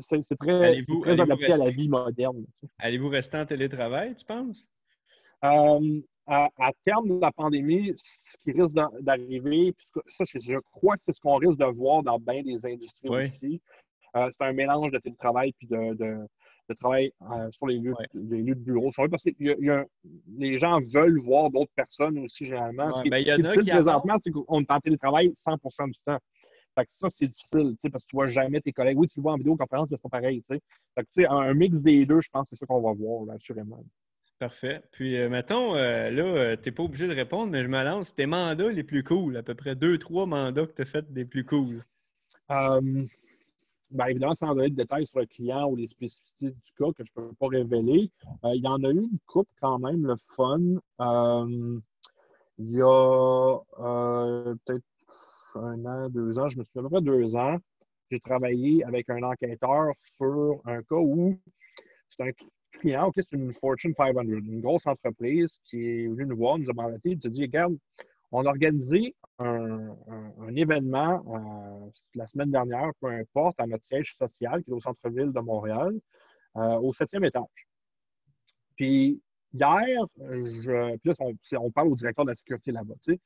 [0.00, 2.44] C'est très, très adapté à la vie moderne.
[2.78, 4.68] Allez-vous rester en télétravail, tu penses?
[5.44, 6.48] Euh, à,
[6.86, 9.74] terme de la pandémie, ce qui risque d'arriver,
[10.08, 13.60] ça, je crois que c'est ce qu'on risque de voir dans bien des industries aussi.
[14.16, 16.26] Euh, c'est un mélange de télétravail puis de,
[16.80, 18.90] travail euh, sur les lieux, lieux, de bureau.
[19.10, 19.30] Parce que
[20.38, 22.92] les gens veulent voir d'autres personnes aussi, généralement.
[22.94, 25.98] ce qui, ben, y en a qui présentement, c'est qu'on est en télétravail 100% du
[26.06, 26.18] temps.
[26.74, 28.98] Fait que ça, c'est difficile, parce que tu vois jamais tes collègues.
[28.98, 30.42] Oui, tu le vois en vidéoconférence, mais c'est pas pareil.
[30.48, 30.60] Fait
[30.96, 33.84] que, un mix des deux, je pense que c'est ça qu'on va voir, assurément.
[34.38, 34.82] Parfait.
[34.90, 37.84] Puis, euh, mettons, euh, là, euh, tu n'es pas obligé de répondre, mais je me
[37.84, 38.14] lance.
[38.14, 41.12] Tes mandats les plus cool, à peu près deux, trois mandats que tu as fait
[41.12, 41.84] des plus cool.
[42.48, 47.04] Ben, évidemment, sans donner de détails sur le client ou les spécificités du cas que
[47.04, 48.10] je ne peux pas révéler,
[48.44, 50.58] il y en a eu une coupe quand même, le fun.
[52.58, 53.58] il y a
[54.66, 54.84] peut-être
[55.56, 57.58] un an, deux ans, je me souviens à deux ans,
[58.10, 61.38] j'ai travaillé avec un enquêteur sur un cas où
[62.10, 62.30] c'est un
[62.72, 66.72] client, c'est une Fortune 500, une grosse entreprise qui est venue nous voir, nous a
[66.74, 67.76] mandaté, il te dit, regarde,
[68.30, 69.96] on a organisé un,
[70.54, 75.32] événement euh, la semaine dernière, peu importe, à notre siège social qui est au centre-ville
[75.32, 75.92] de Montréal,
[76.56, 77.42] euh, au septième étage.
[78.76, 79.20] Puis
[79.54, 81.14] hier, puis là,
[81.60, 83.20] on, parle au directeur de la sécurité là-bas, tu sais.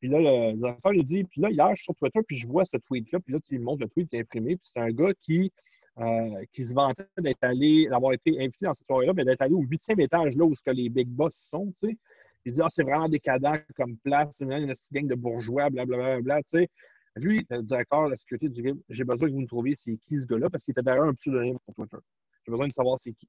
[0.00, 2.48] Puis là, le directeur lui dit, puis là, hier, je suis sur Twitter, puis je
[2.48, 4.90] vois ce tweet-là, puis là, il montre le tweet qui est imprimé, puis c'est un
[4.90, 5.52] gars qui
[6.00, 9.54] euh, qui se vantait d'être allé, d'avoir été invité dans cette soirée-là, mais d'être allé
[9.54, 11.98] au huitième étage, là où ce que les big boss sont, tu sais.
[12.44, 16.42] Il dit, ah, c'est vraiment décadent comme place, c'est une gang de bourgeois, blablabla, bla,
[16.42, 16.68] tu sais.
[17.14, 20.20] Lui, le directeur de la sécurité dit, j'ai besoin que vous me trouviez c'est qui
[20.20, 21.98] ce gars-là, parce qu'il était derrière un pseudonyme sur Twitter.
[22.44, 23.28] J'ai besoin de savoir c'est qui.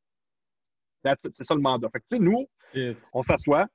[1.33, 1.89] C'est ça le mandat.
[1.89, 2.47] Fait que, nous,
[3.13, 3.67] on s'assoit,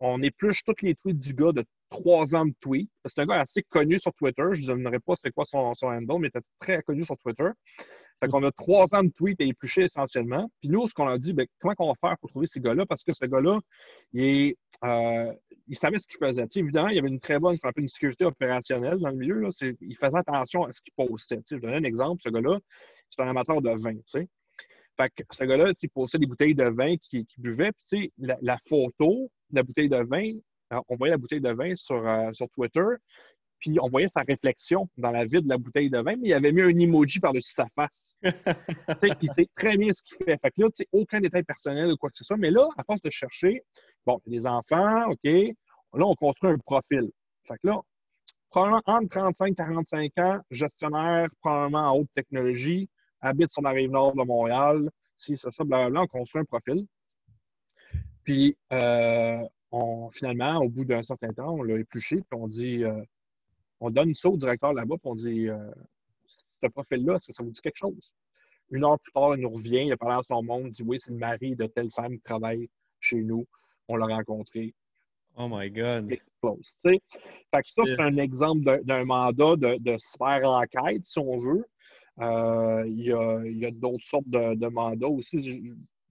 [0.00, 2.90] on épluche tous les tweets du gars de trois ans de tweets.
[3.06, 4.42] C'est un gars assez connu sur Twitter.
[4.52, 7.16] Je ne donnerai pas c'est quoi son, son handle, mais il était très connu sur
[7.18, 7.48] Twitter.
[8.20, 10.50] Fait qu'on a trois ans de tweets à éplucher essentiellement.
[10.60, 12.86] Puis nous, ce qu'on a dit, ben, comment on va faire pour trouver ces gars-là?
[12.86, 13.60] Parce que ce gars-là,
[14.12, 15.32] il, euh,
[15.68, 16.46] il, savait ce qu'il faisait.
[16.54, 19.16] évidemment, il y avait une très bonne, ce qu'on appelle une sécurité opérationnelle dans le
[19.16, 19.40] milieu.
[19.40, 19.50] Là.
[19.60, 21.40] Il faisait attention à ce qu'il postait.
[21.50, 22.22] je donne un exemple.
[22.22, 22.58] Ce gars-là,
[23.10, 23.94] c'est un amateur de vin.
[24.96, 27.72] Fait que ce gars-là, il postait des bouteilles de vin qu'il buvait.
[27.90, 30.32] Puis, la, la photo de la bouteille de vin,
[30.72, 32.84] euh, on voyait la bouteille de vin sur, euh, sur Twitter
[33.64, 36.34] puis on voyait sa réflexion dans la vide de la bouteille de vin, mais il
[36.34, 38.08] avait mis un emoji par-dessus sa face.
[39.22, 40.38] il sait très bien ce qu'il fait.
[40.40, 42.36] Fait que là, aucun détail personnel ou quoi que ce soit.
[42.36, 43.62] Mais là, à force de chercher,
[44.04, 45.54] bon, des enfants, OK, là,
[45.92, 47.10] on construit un profil.
[47.48, 47.80] Fait que là,
[48.50, 52.90] probablement entre 35 et 45 ans, gestionnaire, probablement en haute technologie,
[53.24, 56.86] habite sur la rive nord de Montréal, si c'est ça, blablabla, on construit un profil.
[58.22, 62.84] Puis, euh, on, finalement, au bout d'un certain temps, on l'a épluché, puis on dit,
[62.84, 63.02] euh,
[63.80, 65.70] on donne ça au directeur là-bas, puis on dit, euh,
[66.62, 68.12] ce profil-là, est-ce que ça vous dit quelque chose?
[68.70, 70.82] Une heure plus tard, il nous revient, il a parlé à son monde, il dit
[70.82, 73.46] Oui, c'est le mari de telle femme qui travaille chez nous.
[73.88, 74.74] On l'a rencontré.
[75.36, 76.10] Oh my God.
[76.40, 81.36] Close, fait que ça, c'est un exemple d'un mandat de, de sphère enquête, si on
[81.36, 81.64] veut.
[82.20, 85.62] Euh, il y a, d'autres sortes de, mandats aussi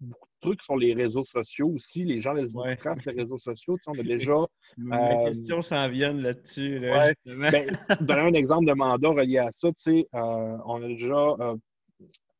[0.01, 2.03] beaucoup de trucs sur les réseaux sociaux aussi.
[2.03, 3.77] Les gens laissent beaucoup de les réseaux sociaux.
[3.77, 4.33] Tu sais, on a déjà.
[4.77, 6.79] Les euh, questions s'en viennent là-dessus.
[6.79, 9.69] Là, ben, donner un exemple de mandat relié à ça.
[9.69, 11.35] Tu sais, euh, on a déjà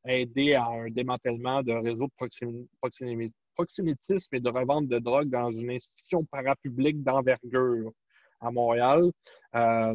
[0.06, 2.66] aidé à un démantèlement de réseaux de
[3.56, 7.94] proxénétisme et de revente de drogue dans une institution parapublique d'envergure
[8.44, 9.12] à Montréal,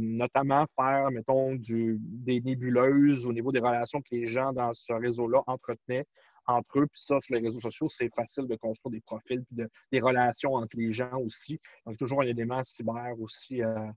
[0.00, 4.92] notamment faire, mettons, du, des nébuleuses au niveau des relations que les gens dans ce
[4.92, 6.06] réseau-là entretenaient
[6.46, 6.86] entre eux.
[6.86, 10.54] Puis ça, sur les réseaux sociaux, c'est facile de construire des profils puis des relations
[10.54, 11.60] entre les gens aussi.
[11.86, 13.92] Donc, toujours un élément cyber aussi à,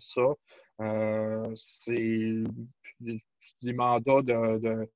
[0.00, 0.34] ça.
[0.80, 2.42] Euh, c'est
[3.00, 4.88] des, mandats de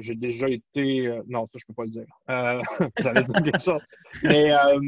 [0.00, 1.06] j'ai déjà été.
[1.06, 2.06] Euh, non, ça, je peux pas le dire.
[2.30, 2.60] Euh,
[2.98, 3.80] J'allais quelque chose.
[4.22, 4.78] Mais, euh,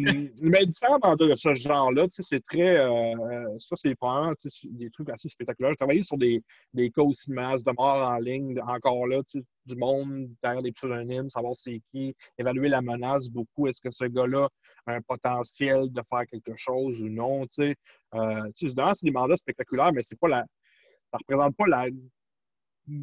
[0.43, 2.79] mais différents de ce genre-là, c'est très.
[2.79, 4.33] Euh, ça, c'est vraiment
[4.65, 5.73] des trucs assez spectaculaires.
[5.73, 9.21] J'ai travaillé sur des, des cas aussi masses de mort en ligne, encore là,
[9.67, 13.67] du monde derrière des pseudonymes, savoir c'est qui, évaluer la menace beaucoup.
[13.67, 14.49] Est-ce que ce gars-là
[14.87, 17.47] a un potentiel de faire quelque chose ou non?
[17.47, 17.77] Tu sais,
[18.57, 20.45] c'est des mandats spectaculaires, mais c'est pas la.
[21.13, 21.87] Ça ne représente pas la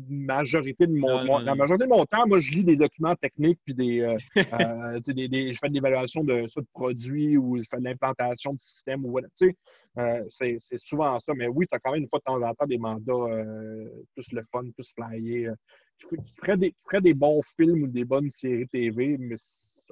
[0.10, 3.74] majorité de mon, la majorité de mon temps, moi, je lis des documents techniques puis
[3.74, 8.54] des, euh, euh, je fais de l'évaluation de, de produits ou je fais de l'implantation
[8.54, 9.28] de système ou voilà.
[9.38, 9.56] Tu sais,
[9.98, 10.24] euh,
[10.60, 11.34] c'est, souvent ça.
[11.36, 13.44] Mais oui, tu as quand même une fois de temps en temps des mandats
[14.14, 15.50] plus le fun, plus flyé.
[15.98, 16.08] tu
[16.42, 19.36] ferais des, des bons films ou des bonnes séries TV, mais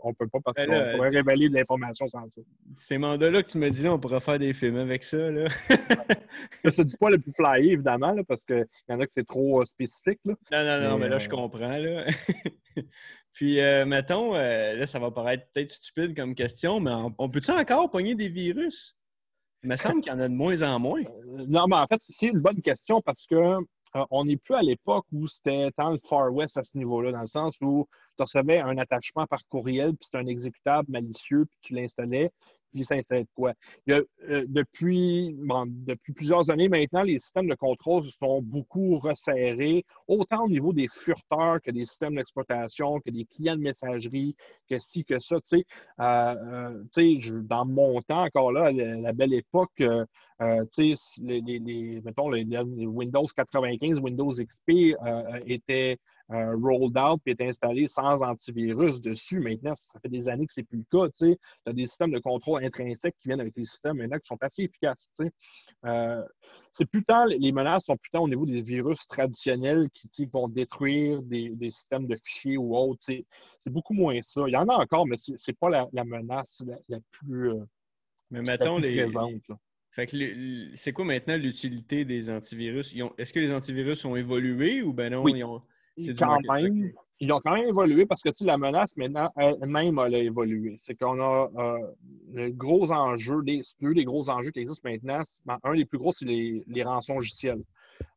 [0.03, 2.45] on peut pas parce Ben qu'on pourrait révéler de l'information sensible.
[2.75, 5.17] Ces mandats-là que tu me dis là, on pourrait faire des films avec ça.
[5.17, 5.49] Là.
[6.63, 9.11] Ça, C'est du pas le plus flyé, évidemment, là, parce qu'il y en a que
[9.11, 10.19] c'est trop euh, spécifique.
[10.25, 10.33] Là.
[10.51, 11.77] Non, non, non, Mais, mais là, je euh, comprends.
[11.77, 12.05] Là.
[13.33, 17.29] Puis, euh, mettons, euh, là, ça va paraître peut-être stupide comme question, mais on, on
[17.29, 18.95] peut-tu encore pogner des virus?
[19.63, 21.01] Il me semble qu'il y en a de moins en moins.
[21.47, 23.57] Non, mais en fait, c'est une bonne question parce que
[23.95, 27.11] euh, on n'est plus à l'époque où c'était tant le Far West à ce niveau-là,
[27.11, 31.45] dans le sens où tu recevais un attachement par courriel, puis c'était un exécutable malicieux,
[31.45, 32.31] puis tu l'installais,
[32.75, 33.53] puis ça de quoi.
[33.89, 34.03] Euh,
[34.47, 35.35] depuis,
[36.13, 40.87] plusieurs années maintenant, les systèmes de contrôle se sont beaucoup resserrés, autant au niveau des
[40.87, 44.35] furteurs que des systèmes d'exploitation, que des clients de messagerie,
[44.69, 45.37] que ci, que ça.
[45.41, 45.65] Tu sais,
[45.99, 50.95] Euh, euh, dans mon temps, encore là, la, la belle époque, les,
[51.41, 52.45] les- les- mettons, les,
[52.85, 54.95] Windows 95, Windows XP
[55.45, 55.97] étaient
[56.31, 59.39] euh, rolled out et étaient installés sans antivirus dessus.
[59.39, 61.11] Maintenant, ça fait des années que c'est plus le cas.
[61.17, 64.37] Tu as des systèmes de contrôle intrinsèques qui viennent avec les systèmes maintenant qui sont
[64.41, 65.13] assez efficaces.
[65.85, 66.23] Euh,
[66.71, 70.47] c'est plus tant, les menaces sont plus tant au niveau des virus traditionnels qui, vont
[70.47, 73.01] détruire des, des systèmes de fichiers ou autres.
[73.05, 73.25] C'est
[73.67, 74.41] beaucoup moins ça.
[74.47, 77.63] Il y en a encore, mais c'est pas la, la menace la, la plus, euh,
[78.31, 79.03] Mais la mettons, plus les.
[79.03, 79.47] présente.
[79.47, 79.57] là.
[79.91, 82.93] Fait que c'est quoi maintenant l'utilité des antivirus?
[83.17, 85.23] Est-ce que les antivirus ont évolué ou ben non?
[85.23, 85.33] Oui.
[85.37, 85.61] Ils ont...
[86.19, 89.99] Quand même, ils ont quand même évolué parce que tu sais, la menace maintenant elle-même
[90.05, 90.75] elle a évolué.
[90.85, 91.87] C'est qu'on a euh,
[92.33, 95.23] le gros enjeu, des, deux des gros enjeux qui existent maintenant.
[95.45, 97.63] ben, un des plus gros, c'est les, les rançons logiciels.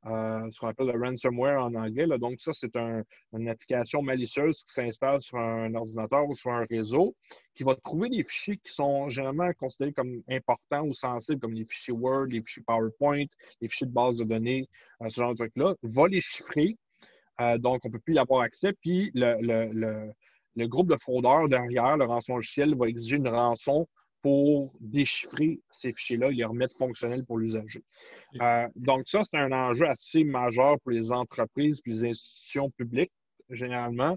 [0.07, 2.05] Euh, ce qu'on appelle le ransomware en anglais.
[2.07, 2.19] là.
[2.19, 6.65] Donc, ça, c'est un- une application malicieuse qui s'installe sur un ordinateur ou sur un
[6.69, 7.15] réseau
[7.55, 11.65] qui va trouver des fichiers qui sont généralement considérés comme importants ou sensibles, comme les
[11.65, 13.25] fichiers Word, les fichiers PowerPoint,
[13.61, 14.69] les fichiers de base de données,
[15.03, 16.77] euh, ce genre de trucs-là, va les chiffrer
[17.41, 18.73] euh, donc, on ne peut plus y avoir accès.
[18.81, 20.13] Puis, le, le- le-
[20.57, 23.87] le groupe de fraudeurs derrière, le rançon logiciel, va exiger une rançon
[24.23, 27.85] pour déchiffrer ces fichiers-là et les remettre fonctionnels pour l'usager.
[28.43, 33.13] Euh, donc, ça, c'est un enjeu assez majeur pour les entreprises et les institutions publiques,
[33.51, 34.17] généralement.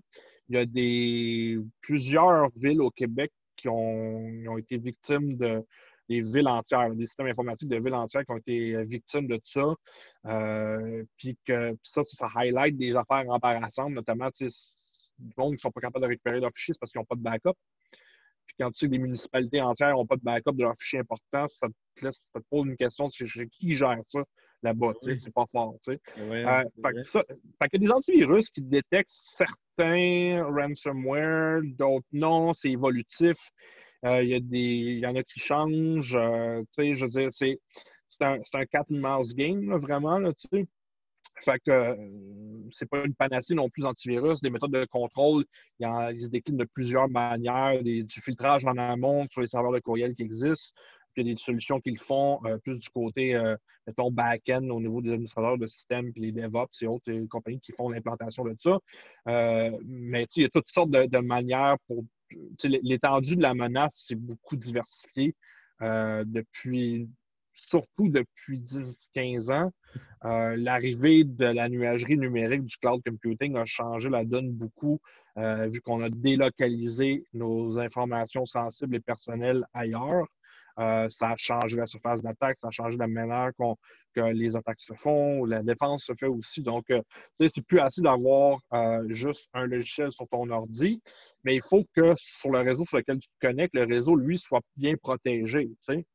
[0.49, 5.63] Il y a des, plusieurs villes au Québec qui ont, qui ont été victimes de
[6.09, 9.39] des villes entières, des systèmes informatiques de villes entières qui ont été euh, victimes de
[9.43, 9.73] ça.
[10.25, 14.49] Euh, puis que puis ça, ça highlight des affaires embarrassantes, notamment du
[15.37, 17.21] monde qui ne sont pas capables de récupérer leurs fichiers parce qu'ils n'ont pas de
[17.21, 17.57] backup.
[18.47, 20.99] Puis quand tu sais que des municipalités entières n'ont pas de backup de leurs fichiers
[20.99, 24.23] importants, ça te, laisse, ça te pose une question de qui gère ça
[24.63, 24.93] là-bas.
[25.01, 25.21] tu sais, Oui.
[25.23, 25.75] C'est pas fort.
[25.83, 26.23] tu sais.
[26.23, 26.93] Ouais, Euh, fait, vrai.
[26.93, 33.37] que ça, fait que des antivirus qui détectent certains ransomware, d'autres non, c'est évolutif.
[34.05, 36.15] Euh, Il y, a des- il y en a qui changent.
[36.15, 37.59] euh, je veux dire, c'est
[38.21, 40.17] un, un cat and mouse game, vraiment.
[40.19, 40.31] Là.
[41.45, 41.95] Fait que euh,
[42.71, 44.41] c'est pas une panacée non plus antivirus.
[44.41, 45.45] Des méthodes de contrôle,
[45.79, 47.81] il en- ils se déclinent de plusieurs manières.
[47.83, 50.71] Du filtrage en amont sur les serveurs de courriel qui existent.
[51.13, 54.69] Puis il y a des solutions qui le font plus du côté, euh, mettons, back-end
[54.69, 58.45] au niveau des administrateurs de système, puis les DevOps et autres compagnies qui font l'implantation
[58.45, 58.77] de ça.
[59.85, 62.03] Mais il y a toutes sortes de manières pour.
[62.63, 65.35] L'étendue de la menace, c'est beaucoup diversifié
[65.81, 67.09] euh, depuis,
[67.53, 69.71] surtout depuis 10-15 ans.
[70.25, 74.99] Euh, L'arrivée de la nuagerie numérique du cloud computing a changé la donne beaucoup,
[75.37, 80.27] euh, vu qu'on a délocalisé nos informations sensibles et personnelles ailleurs.
[80.77, 83.75] Ça a changé la surface d'attaque, ça a changé la manière qu'on-
[84.15, 86.63] que les attaques se font, la défense se fait aussi.
[86.63, 86.85] Donc,
[87.37, 88.57] c'est plus assez d'avoir
[89.09, 91.01] juste un logiciel sur ton ordi,
[91.43, 94.37] mais il faut que sur le réseau sur lequel tu te connectes, le réseau, lui,
[94.37, 95.67] soit bien protégé.
[95.67, 96.05] tu sais.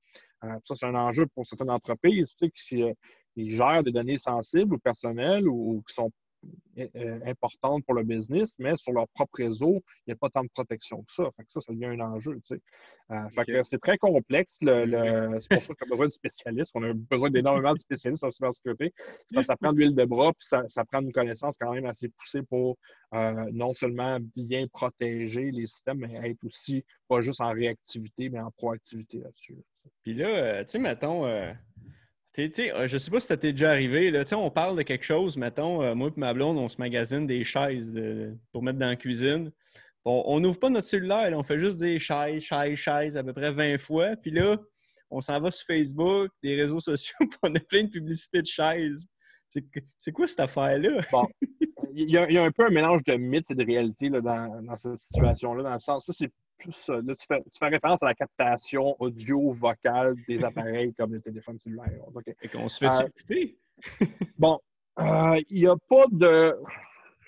[0.44, 2.92] Euh, ça, c'est un enjeu pour certaines entreprises tu sais, qui, euh,
[3.36, 6.10] gèrent des données sensibles ou personnelles ou qui sont
[6.78, 10.42] euh, importantes pour le business, mais sur leur propre réseau, il n'y a pas tant
[10.42, 11.24] de protection que ça.
[11.36, 12.40] Fait que ça, ça devient un enjeu.
[12.46, 12.60] tu sais.
[13.12, 14.56] Euh, c'est très complexe.
[14.60, 16.72] Le, le- c'est pour ça qu'on a besoin de spécialistes.
[16.74, 18.92] On a besoin d'énormément de spécialistes en cybersécurité.
[19.46, 22.08] Ça prend de l'huile de bras, puis ça, ça prend une connaissance quand même assez
[22.08, 22.76] poussée pour
[23.14, 28.40] euh, non seulement bien protéger les systèmes, mais être aussi pas juste en réactivité, mais
[28.40, 29.56] en proactivité là-dessus.
[30.02, 31.52] Puis là, euh, tu sais, mettons, euh,
[32.36, 34.82] t'es- t'sais, euh, je sais pas si ça t'est déjà arrivé, là, on parle de
[34.82, 38.62] quelque chose, mettons, euh, moi et ma blonde, on se magasine des chaises de- pour
[38.62, 39.50] mettre dans la cuisine.
[40.04, 43.24] On- On n'ouvre pas notre cellulaire, là, on fait juste des chaises, chaises, chaises à
[43.24, 44.14] peu près 20 fois.
[44.16, 44.56] Puis là,
[45.10, 48.46] on s'en va sur Facebook, des réseaux sociaux, puis on a plein de publicités de
[48.46, 49.06] chaises.
[49.98, 50.98] C'est quoi cette affaire-là?
[51.98, 54.10] Il y, a, il y a un peu un mélange de mythes et de réalité
[54.10, 56.30] là, dans, dans cette situation-là, dans le sens, ça, c'est
[56.88, 61.58] là, tu fais, tu fais référence à la captation audio-vocale des appareils comme le téléphone
[61.58, 61.90] cellulaire.
[62.40, 63.58] Fait qu'on se fait Euh, écouter?
[64.38, 64.60] Bon,
[64.98, 66.54] euh, il n'y a pas de.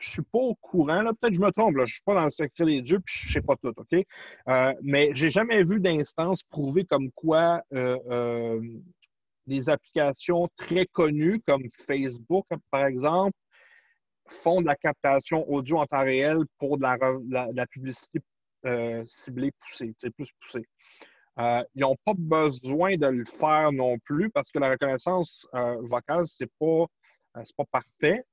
[0.00, 2.14] je suis pas au courant, là, peut-être que je me trompe, là, je suis pas
[2.14, 4.04] dans le secret des dieux, puis je sais pas tout, OK?
[4.48, 8.60] Euh, mais j'ai jamais vu d'instance prouver comme quoi euh,
[9.46, 13.36] des applications très connues comme Facebook, par exemple,
[14.42, 18.20] font de la captation audio en temps réel pour de la, publicité
[19.06, 20.66] ciblée poussée, plus poussée.
[21.38, 25.46] ils n'ont pas besoin de le faire non plus parce que la reconnaissance
[25.82, 26.86] vocale, ce n'est pas,
[27.56, 28.24] pas parfait.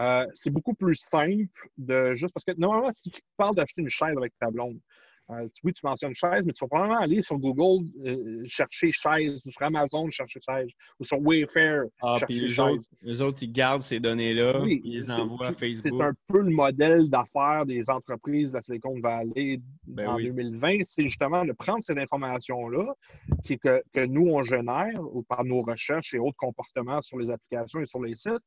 [0.00, 3.90] Euh, c'est beaucoup plus simple de juste parce que normalement, si tu parles d'acheter une
[3.90, 4.80] chaise avec ta blonde, euh,
[5.64, 9.50] oui, tu mentionnes chaise, mais tu vas probablement aller sur Google euh, chercher chaise, ou
[9.50, 12.58] sur Amazon chercher chaise, ou sur Wayfair ah, chercher puis les chaise.
[12.58, 15.94] Autres, les autres, ils gardent ces données-là, ils les envoient à Facebook.
[15.98, 20.78] C'est un peu le modèle d'affaires des entreprises de la Silicon Valley ben en 2020.
[20.84, 22.92] C'est justement de prendre cette information-là
[23.48, 27.80] que, que nous, on génère ou par nos recherches et autres comportements sur les applications
[27.80, 28.42] et sur les sites,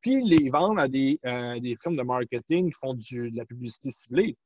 [0.00, 3.44] puis les vendre à des, euh, des firmes de marketing qui font du, de la
[3.44, 4.36] publicité ciblée.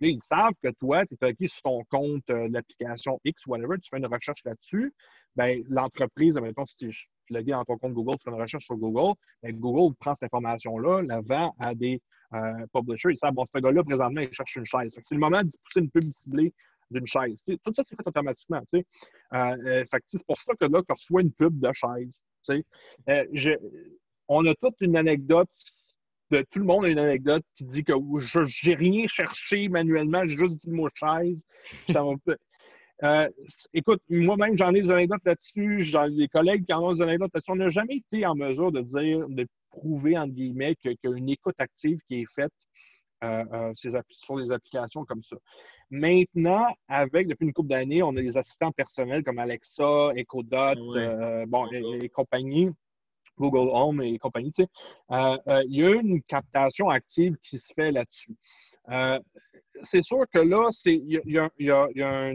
[0.00, 3.88] Ils savent que toi, tu es OK sur ton compte euh, l'application X, whatever, tu
[3.90, 4.94] fais une recherche là-dessus.
[5.36, 6.92] Bien, l'entreprise, admettons, si tu es
[7.30, 10.24] logué dans ton compte Google, tu fais une recherche sur Google, bien, Google prend cette
[10.24, 12.00] information-là, la vend à des
[12.34, 13.10] euh, publishers.
[13.10, 14.94] Ils savent, bon, ce gars-là, présentement, il cherche une chaise.
[15.02, 16.52] C'est le moment de pousser une pub ciblée
[16.90, 17.42] d'une chaise.
[17.44, 18.62] tout ça, c'est fait automatiquement.
[18.74, 18.82] Euh,
[19.32, 22.20] euh, c'est pour ça que là, tu reçois une pub de chaise.
[24.28, 25.48] On a toute une anecdote,
[26.30, 30.22] de, tout le monde a une anecdote qui dit que je n'ai rien cherché manuellement,
[30.26, 31.42] j'ai juste dit le mot chaise.
[33.02, 33.28] Euh,
[33.72, 37.30] écoute, moi-même, j'en ai des anecdotes là-dessus, j'ai des collègues qui en ont des anecdotes
[37.32, 37.52] là-dessus.
[37.52, 41.16] On n'a jamais été en mesure de dire, de prouver, entre guillemets, qu'il y a
[41.16, 42.52] une écoute active qui est faite
[43.24, 43.72] euh, euh,
[44.10, 45.36] sur des applications comme ça.
[45.90, 50.78] Maintenant, avec, depuis une couple d'années, on a des assistants personnels comme Alexa, Echo Dot,
[51.48, 52.68] bon, et, compagnie.
[53.40, 54.68] Google Home et compagnie, tu sais,
[55.12, 58.36] euh, euh, il y a une captation active qui se fait là-dessus.
[58.90, 59.18] Euh,
[59.84, 61.20] c'est sûr que là, il
[61.58, 62.32] y a,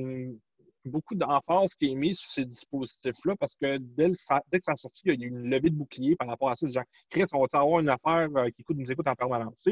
[0.85, 5.01] beaucoup d'emphase qui est mise sur ces dispositifs-là parce que dès, que ça a sorti,
[5.05, 6.67] il y a eu une levée de bouclier par rapport à ça.
[6.67, 9.67] Gens, Chris, on va avoir une affaire qui coûte, nous écoute en permanence.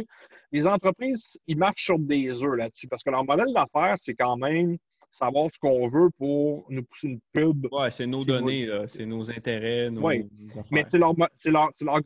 [0.51, 4.37] Les entreprises, ils marchent sur des œufs là-dessus parce que leur modèle d'affaires, c'est quand
[4.37, 4.77] même
[5.13, 7.67] savoir ce qu'on veut pour nous pousser une pub.
[7.71, 9.89] Oui, c'est nos données, c'est nos intérêts.
[9.89, 10.27] Nos oui,
[10.71, 11.13] mais c'est leur,
[11.45, 12.01] leur, leur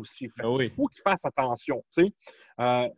[0.00, 0.28] aussi.
[0.38, 1.82] Ah il faut qu'ils fassent attention.
[2.60, 2.88] Euh,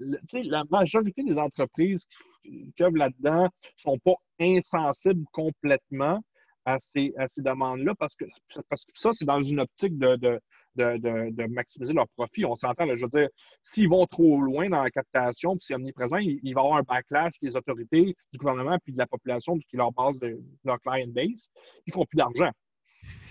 [0.44, 2.04] la majorité des entreprises
[2.42, 6.20] qui œuvrent là-dedans ne sont pas insensibles complètement
[6.64, 8.24] à ces, à ces demandes-là parce que,
[8.68, 10.40] parce que ça, c'est dans une optique de, de,
[10.76, 12.44] maximiser leur profit.
[12.44, 13.28] On s'entend, je veux dire,
[13.62, 16.82] s'ils vont trop loin dans la captation, puis c'est omniprésent, il, va y avoir un
[16.82, 21.08] backlash des autorités, du gouvernement, puis de la population, qui leur base de, leur client
[21.08, 21.48] base.
[21.86, 22.50] Ils font plus d'argent.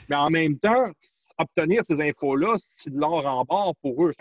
[0.09, 0.91] Mais en même temps,
[1.41, 4.11] obtenir ces infos-là, c'est de l'or en bord pour eux.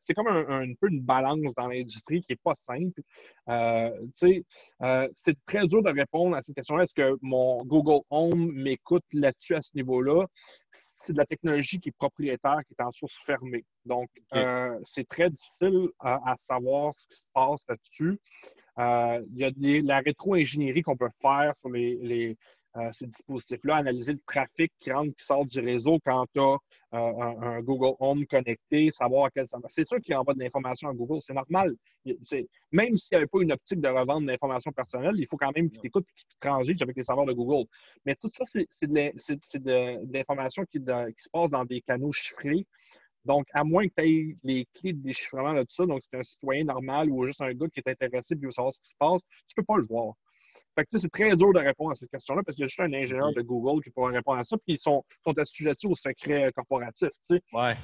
[0.00, 3.00] c'est comme un, peu une balance dans l'industrie qui n'est pas simple.
[3.48, 3.90] Euh,
[4.82, 6.84] euh, c'est très dur de répondre à cette question-là.
[6.84, 10.26] Est-ce que mon Google Home m'écoute là-dessus à ce niveau-là?
[10.70, 13.64] C'est de la technologie qui est propriétaire, qui est en source fermée.
[13.86, 18.20] Donc, euh, c'est très difficile à, savoir ce qui se passe là-dessus.
[18.78, 22.36] Il y a des, la rétro-ingénierie qu'on peut faire sur les
[22.76, 26.56] euh, ces dispositifs-là, analyser le trafic qui rentre qui sort du réseau quand tu as
[26.94, 30.92] euh, un, Google Home connecté, savoir à quel C'est sûr qu'il envoie de l'information à
[30.92, 31.74] Google, c'est normal.
[32.72, 35.70] Même s'il n'y avait pas une optique de revendre d'informations personnelles, il faut quand même
[35.70, 37.66] qu'il t'écoute et qu'il transige avec les serveurs de Google.
[38.04, 42.66] Mais tout ça, c'est de l'information qui, qui se passe dans des canaux chiffrés.
[43.24, 46.18] Donc, à moins que tu aies les clés de déchiffrement de tout ça, donc c'est
[46.18, 48.90] un citoyen normal ou juste un gars qui est intéressé et veut savoir ce qui
[48.90, 50.14] se passe, tu ne peux pas le voir
[50.90, 53.32] c'est très dur de répondre à cette question-là parce qu'il y a juste un ingénieur
[53.32, 57.10] de Google qui pourra répondre à ça, puis ils sont, sont assujettis au secret corporatif.
[57.30, 57.38] Oui,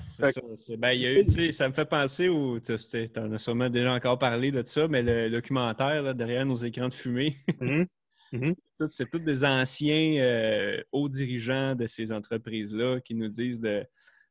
[0.08, 0.40] c'est ça.
[0.78, 2.60] Ben, ça me fait penser au.
[2.60, 2.72] Tu
[3.16, 6.94] en as sûrement déjà encore parlé de ça, mais le documentaire derrière nos écrans de
[6.94, 7.36] fumée.
[7.60, 7.86] Mm-hmm.
[8.32, 8.86] Mm-hmm.
[8.88, 13.86] C'est tous des anciens euh, hauts dirigeants de ces entreprises-là qui nous disent de.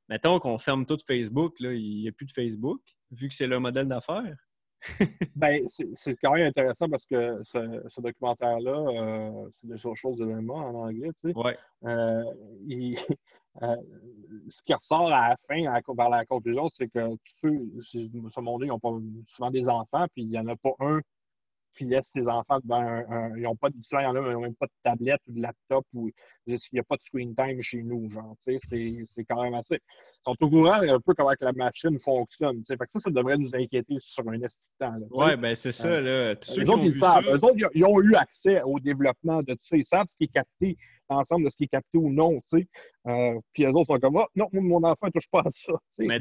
[0.10, 3.62] Mettons qu'on ferme tout Facebook, il n'y a plus de Facebook, vu que c'est leur
[3.62, 4.36] modèle d'affaires
[5.36, 10.54] ben, c'est quand même intéressant parce que ce, documentaire-là, euh, c'est des choses de l'EMA
[10.54, 11.38] en anglais, tu sais.
[11.38, 11.58] Ouais.
[11.86, 12.24] Euh,
[13.62, 13.76] euh,
[14.50, 18.40] ce qui ressort à la fin, à, vers la conclusion, c'est que tous ceux, ce
[18.40, 18.94] monde-là, ils n'ont pas
[19.28, 21.00] souvent des enfants, puis il n'y en a pas un
[21.76, 23.36] qui laisse ses enfants devant un.
[23.36, 25.22] ils n'ont pas de il y en a, mais ils n'ont même pas de tablette
[25.28, 26.12] ou de laptop ou
[26.46, 28.36] il n'y a pas de screen time chez nous, genre.
[28.46, 29.80] C'est quand même assez.
[30.26, 32.64] Ils sont au courant un peu comment la machine fonctionne.
[32.66, 34.96] Fait que ça, ça devrait nous inquiéter sur un instant.
[35.12, 36.00] Oui, ben c'est ça.
[36.00, 36.36] Là.
[36.36, 37.26] Tous ceux qui ont ils vu savent.
[37.26, 37.32] Ça...
[37.32, 39.76] Eux autres, ils ont eu accès au développement de tout ça.
[39.76, 40.78] Ils savent ce qui est capté,
[41.10, 42.42] l'ensemble de ce qui est capté ou non.
[42.54, 45.74] Euh, puis eux autres sont comme ah, non, mon enfant ne touche pas à ça.
[45.98, 46.20] Mais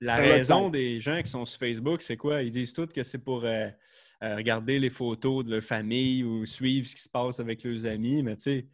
[0.00, 2.42] La raison des gens qui sont sur Facebook, c'est quoi?
[2.42, 3.68] Ils disent tous que c'est pour euh,
[4.22, 7.86] euh, regarder les photos de leur famille ou suivre ce qui se passe avec leurs
[7.86, 8.66] amis, mais tu sais,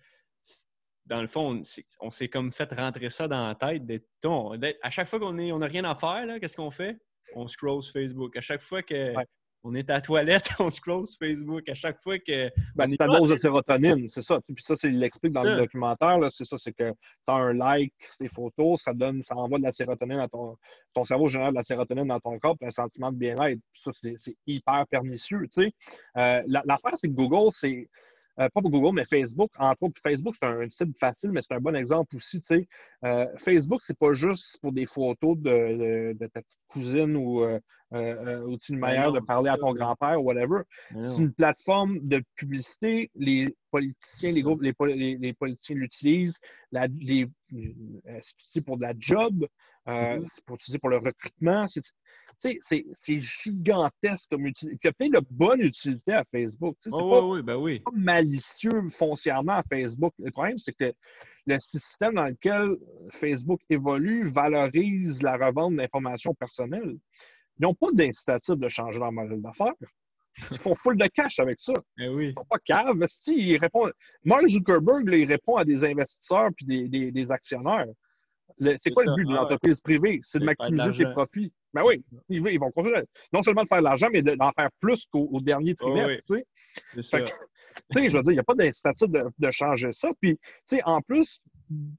[1.06, 1.60] dans le fond,
[2.00, 3.82] on, s'est comme fait rentrer ça dans la tête.
[4.82, 6.98] à chaque fois qu'on n'a rien à faire, qu'est-ce qu'on fait?
[7.34, 8.36] On scroll sur Facebook.
[8.36, 9.14] À chaque fois que
[9.64, 12.50] on est à la toilette, on scroll sur Facebook à chaque fois que.
[12.74, 14.40] Ben, c'est ta dose de sérotonine, c'est ça.
[14.46, 16.18] Puis ça, c'est l'explique dans le documentaire.
[16.30, 16.96] C'est ça, c'est que tu
[17.28, 20.56] as un like, des photos, ça donne, ça envoie de la sérotonine à ton.
[20.94, 23.60] Ton cerveau génère de la sérotonine dans ton corps, puis un sentiment de bien-être.
[23.72, 25.48] Ça, c'est hyper pernicieux.
[25.54, 25.72] Tu sais.
[26.18, 27.88] Euh, L'affaire, c'est que Google, c'est
[28.40, 29.50] euh, pas pour Google, mais Facebook.
[29.58, 32.40] Entre autres, Facebook, c'est un, site facile, mais c'est un bon exemple aussi.
[32.40, 32.68] Tu sais.
[33.04, 37.60] Euh, Facebook, c'est pas juste pour des photos de, ta petite cousine ou, euh,
[37.92, 40.62] euh une manière de parler à ton grand-père ou whatever.
[40.92, 43.10] C'est une plateforme de publicité.
[43.14, 46.38] Les politiciens, les groupes, les, politiciens l'utilisent.
[48.48, 49.46] C'est pour de la job,
[49.86, 50.26] mm-hmm.
[50.32, 51.66] c'est pour utiliser pour le recrutement
[52.38, 54.78] c'est gigantesque comme utilité.
[54.82, 56.76] Il y a plein de bonnes utilités à Facebook.
[56.80, 57.82] C'est pas, ben oui.
[57.92, 60.12] malicieux foncièrement à Facebook.
[60.18, 60.92] Le problème, c'est que
[61.46, 62.76] le système dans lequel
[63.12, 66.96] Facebook évolue valorise la revente d'informations personnelles.
[67.58, 69.74] Ils n'ont pas d'incitatif de changer leur modèle d'affaires.
[70.50, 71.74] Ils font full de cash avec ça.
[71.98, 72.28] Eh oui.
[72.28, 73.06] Ils sont pas caves.
[73.08, 73.58] Si,
[74.24, 77.86] Mark Zuckerberg, il répond à des investisseurs et des actionnaire.
[78.58, 80.20] C'est quoi le but d'une ah entreprise privée?
[80.22, 81.52] C'est de maximiser ses profits.
[81.74, 85.06] Ben oui, ils, vont continuer non seulement de faire de l'argent, mais d'en faire plus
[85.10, 86.22] qu'au dernier oh trimestre.
[86.26, 87.24] tu sais.
[87.94, 90.10] je veux dire, il n'y a pas de, de, changer ça.
[90.20, 90.36] Puis,
[90.68, 91.40] tu sais, en plus,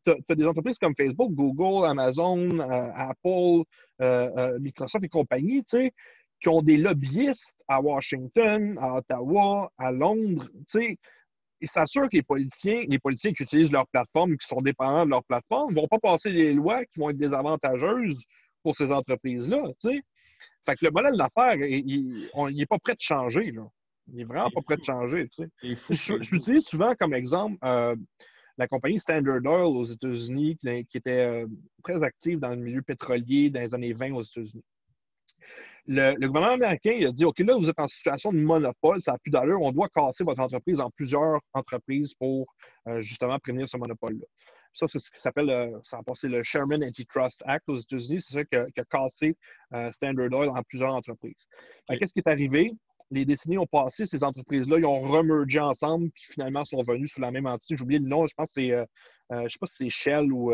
[0.05, 3.63] tu as, des entreprises comme Facebook, Google, Amazon, euh, Apple,
[4.01, 5.93] euh, euh, Microsoft et compagnie, tu sais,
[6.41, 10.97] qui ont des lobbyistes à Washington, à Ottawa, à Londres, tu sais,
[11.63, 15.11] ils s'assurent que les politiciens, les politiciens qui utilisent leur plateforme, qui sont dépendants de
[15.11, 18.21] leur plateforme, ne vont pas passer des lois qui vont être désavantageuses
[18.61, 19.63] pour ces entreprises-là.
[19.81, 23.51] Fait que le modèle d'affaires, il n'est pas prêt de changer.
[23.51, 23.63] Là.
[24.09, 25.29] Il n'est vraiment pas prêt de changer.
[25.61, 27.95] J'utilise souvent comme exemple euh,
[28.57, 31.47] la compagnie Standard Oil aux États-Unis, qui, était euh,
[31.81, 34.63] très active dans le milieu pétrolier dans les années 20 aux États-Unis
[35.87, 39.13] le, gouvernement américain il a dit OK, là, vous êtes en situation de monopole, ça
[39.13, 42.45] n'a plus d'allure, on doit casser votre entreprise en plusieurs entreprises pour
[42.87, 44.25] euh, justement prévenir ce monopole-là.
[44.73, 48.21] Ça, c'est ce qui s'appelle, euh, ça a passé le Sherman Antitrust Act aux États-Unis,
[48.21, 49.35] c'est ça qui a, cassé
[49.73, 51.45] euh, Standard Oil en plusieurs entreprises.
[51.87, 52.71] Qu'est-ce qui est arrivé?
[53.11, 57.21] Les décennies ont passé, ces entreprises-là, ils ont remergé ensemble, puis finalement sont venus sous
[57.21, 57.75] la même entité.
[57.75, 60.51] J'ai oublié le nom, je pense que c'est, je sais pas si c'est Shell ou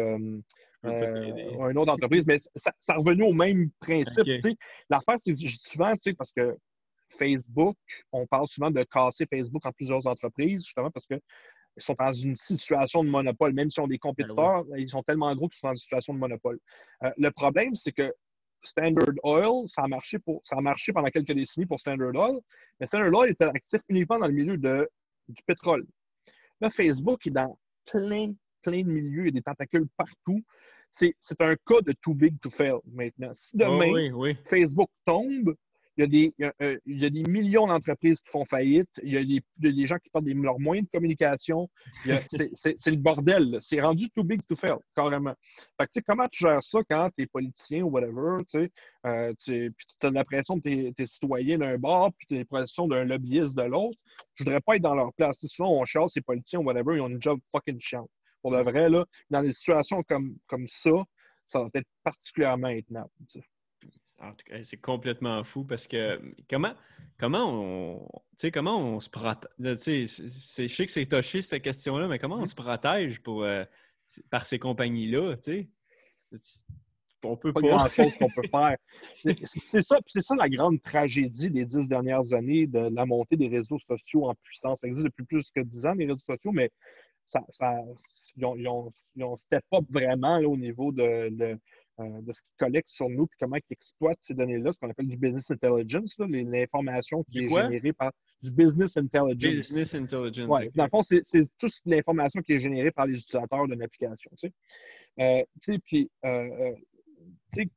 [0.86, 4.26] euh, une autre entreprise, mais ça, ça revenu au même principe.
[4.90, 6.56] L'affaire, c'est souvent, parce que
[7.18, 7.78] Facebook,
[8.12, 11.20] on parle souvent de casser Facebook en plusieurs entreprises, justement parce qu'ils
[11.78, 13.54] sont dans une situation de monopole.
[13.54, 15.80] Même si on ont des ben compétiteurs, ils sont tellement gros qu'ils sont dans une
[15.80, 16.60] situation de monopole.
[17.04, 18.14] Euh, le problème, c'est que
[18.64, 22.40] Standard Oil, ça a, marché pour, ça a marché pendant quelques décennies pour Standard Oil,
[22.80, 24.90] mais Standard Oil était actif uniquement dans le milieu de,
[25.28, 25.86] du pétrole.
[26.62, 30.44] Là, Facebook est dans plein, plein de milieux, il y a des tentacules partout
[30.92, 33.32] c'est un cas de too big to fail maintenant.
[33.34, 35.56] Si demain, Facebook tombe,
[35.98, 39.12] il y, a des, euh, il, y a, des, millions d'entreprises qui font faillite, il
[39.12, 41.70] y a des, des gens qui perdent leurs moyens de communication.
[42.06, 43.60] C'est le bordel.
[43.62, 45.34] C'est rendu too big to fail, carrément.
[45.78, 48.38] Fait que, comment tu gères ça quand tu es politicien ou whatever,
[49.06, 52.38] euh, tu puis tu as l'impression de tes, tes citoyens d'un bord, puis tu as
[52.38, 53.98] l'impression d'un lobbyiste de l'autre.
[54.36, 55.46] Je voudrais pas être dans leur place.
[55.48, 58.10] Souvent, on chasse ces politiciens ou whatever, ils ont une job fucking chiante
[58.42, 60.92] pour le vrai, là, dans des situations comme, comme ça,
[61.46, 63.10] ça va être particulièrement intenable.
[64.22, 66.74] En tout cas, c'est complètement fou parce que comment,
[67.18, 68.08] comment on,
[68.54, 69.50] comment on se protège?
[69.60, 73.64] Je sais que c'est touché cette question-là, mais comment on se protège pour, euh,
[74.30, 75.36] par ces compagnies-là?
[77.24, 77.68] On peut pas, pas.
[77.68, 78.78] grand-chose qu'on peut faire.
[79.72, 83.80] C'est ça, ça la grande tragédie des dix dernières années de la montée des réseaux
[83.80, 84.82] sociaux en puissance.
[84.82, 86.72] Ça existe depuis plus que dix ans, les réseaux sociaux, mais
[87.30, 87.42] ça,
[88.36, 91.60] ils, ont, ils, ont, step up vraiment au niveau de, de,
[92.00, 94.90] euh, de ce qu'ils collectent sur nous et comment ils exploitent ces données-là, ce qu'on
[94.90, 98.12] appelle du business intelligence, l'information qui est générée par
[98.42, 99.54] du business intelligence.
[99.54, 100.48] Business intelligence.
[100.48, 100.72] Ouais.
[100.76, 101.24] Dans le fond, c'est
[101.58, 104.32] toute l'information qui est générée par les utilisateurs d'une application.
[104.38, 104.54] Tu sais.
[105.20, 105.44] Euh,
[105.84, 106.74] puis, euh,
[107.54, 107.70] tu sais,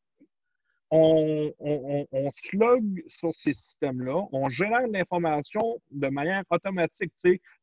[0.95, 7.13] on, on, slug sur ces systèmes-là, on génère l'information de manière automatique,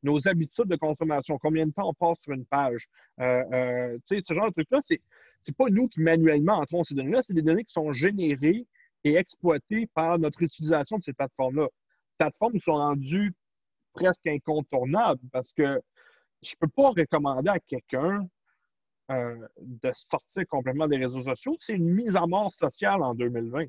[0.02, 2.88] nos habitudes de consommation, combien de temps on passe sur une page.
[3.20, 5.00] Euh, euh, ce genre de truc-là, c'est
[5.48, 8.66] n'est pas nous qui manuellement entrons ces données-là, c'est des données qui sont générées
[9.04, 11.66] et exploitées par notre utilisation de ces plateformes-là.
[11.66, 13.34] Les plateformes sont rendues
[13.94, 15.80] presque incontournables parce que
[16.42, 18.28] je ne peux pas recommander à quelqu'un
[19.10, 21.56] de sortir complètement des réseaux sociaux.
[21.60, 23.66] C'est une mise à mort sociale en 2020.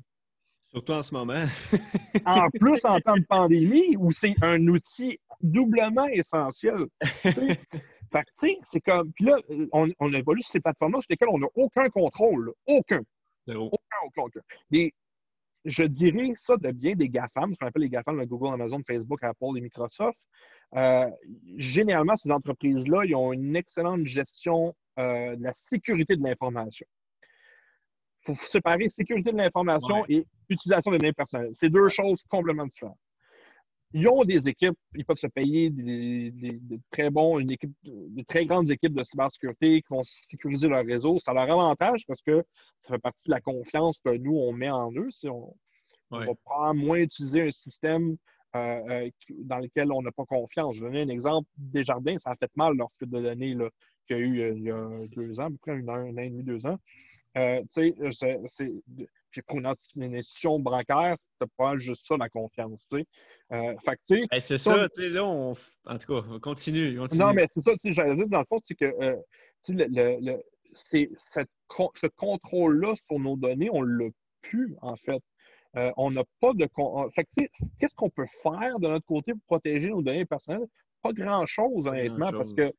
[0.71, 1.43] Surtout en ce moment.
[2.25, 6.85] en plus, en temps de pandémie, où c'est un outil doublement essentiel.
[7.01, 9.11] fait que, tu sais, c'est comme.
[9.13, 9.37] Puis là,
[9.73, 12.53] on, on évolue sur ces plateformes-là sur lesquelles on n'a aucun contrôle.
[12.67, 13.01] Aucun.
[13.47, 14.39] Aucun, aucun, aucun.
[14.69, 14.93] Mais
[15.65, 19.23] je dirais ça de bien des GAFAM, ce qu'on appelle les GAFAM, Google, Amazon, Facebook,
[19.23, 20.17] Apple et Microsoft.
[20.75, 21.09] Euh,
[21.57, 26.85] généralement, ces entreprises-là, ils ont une excellente gestion euh, de la sécurité de l'information.
[28.27, 31.51] Il faut séparer sécurité de l'information et utilisation des données personnelles.
[31.55, 32.99] C'est deux choses complètement différentes.
[33.93, 36.59] Ils ont des équipes, ils peuvent se payer des,
[36.91, 41.19] très bons, une équipe, des très grandes équipes de cybersécurité qui vont sécuriser leur réseau.
[41.19, 42.43] Ça leur avantage parce que
[42.79, 45.11] ça fait partie de la confiance que nous, on met en eux.
[45.11, 45.53] Si on,
[46.09, 48.17] va probablement moins utiliser un système
[48.55, 50.75] euh, euh, dans lequel on n'a pas confiance.
[50.75, 51.47] Je vais donner un exemple.
[51.57, 53.55] Desjardins, ça a fait mal leur fuite de données
[54.15, 55.95] qu'il y a eu euh, il y a deux ans, à peu près un an,
[55.95, 56.77] un an et demi, deux ans.
[57.37, 57.93] Euh, c'est,
[59.31, 62.85] puis pour une, institution bancaire, c'est pas juste ça la confiance.
[62.93, 63.03] Euh,
[63.49, 65.53] fait, ben, c'est ça, tu sais, là, on...
[65.85, 68.75] en tout cas, on continue, Non, mais c'est ça, j'allais dire, dans le fond, c'est
[68.75, 69.15] que euh,
[69.69, 70.41] le, le,
[70.89, 71.49] cette,
[71.95, 74.09] ce contrôle-là sur nos données, on l'a
[74.41, 75.23] plus, en fait.
[75.77, 76.67] Euh, on n'a pas de.
[77.15, 77.25] Fait
[77.79, 80.67] qu'est-ce qu'on peut faire de notre côté pour protéger nos données personnelles?
[81.01, 82.73] Pas grand-chose, honnêtement, parce que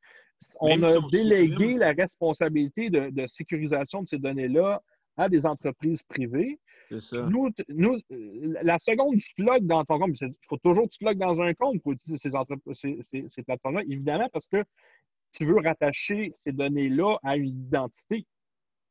[0.60, 4.82] on a délégué la responsabilité de, sécurisation de ces données-là
[5.16, 6.58] à des entreprises privées.
[6.90, 7.28] C'est ça.
[7.28, 7.50] Nous,
[8.62, 11.54] la seconde tu logs dans ton compte, il faut toujours que tu logs dans un
[11.54, 14.64] compte pour utiliser ces, ces plateformes-là, évidemment, parce que
[15.32, 18.26] tu veux rattacher ces données-là à une identité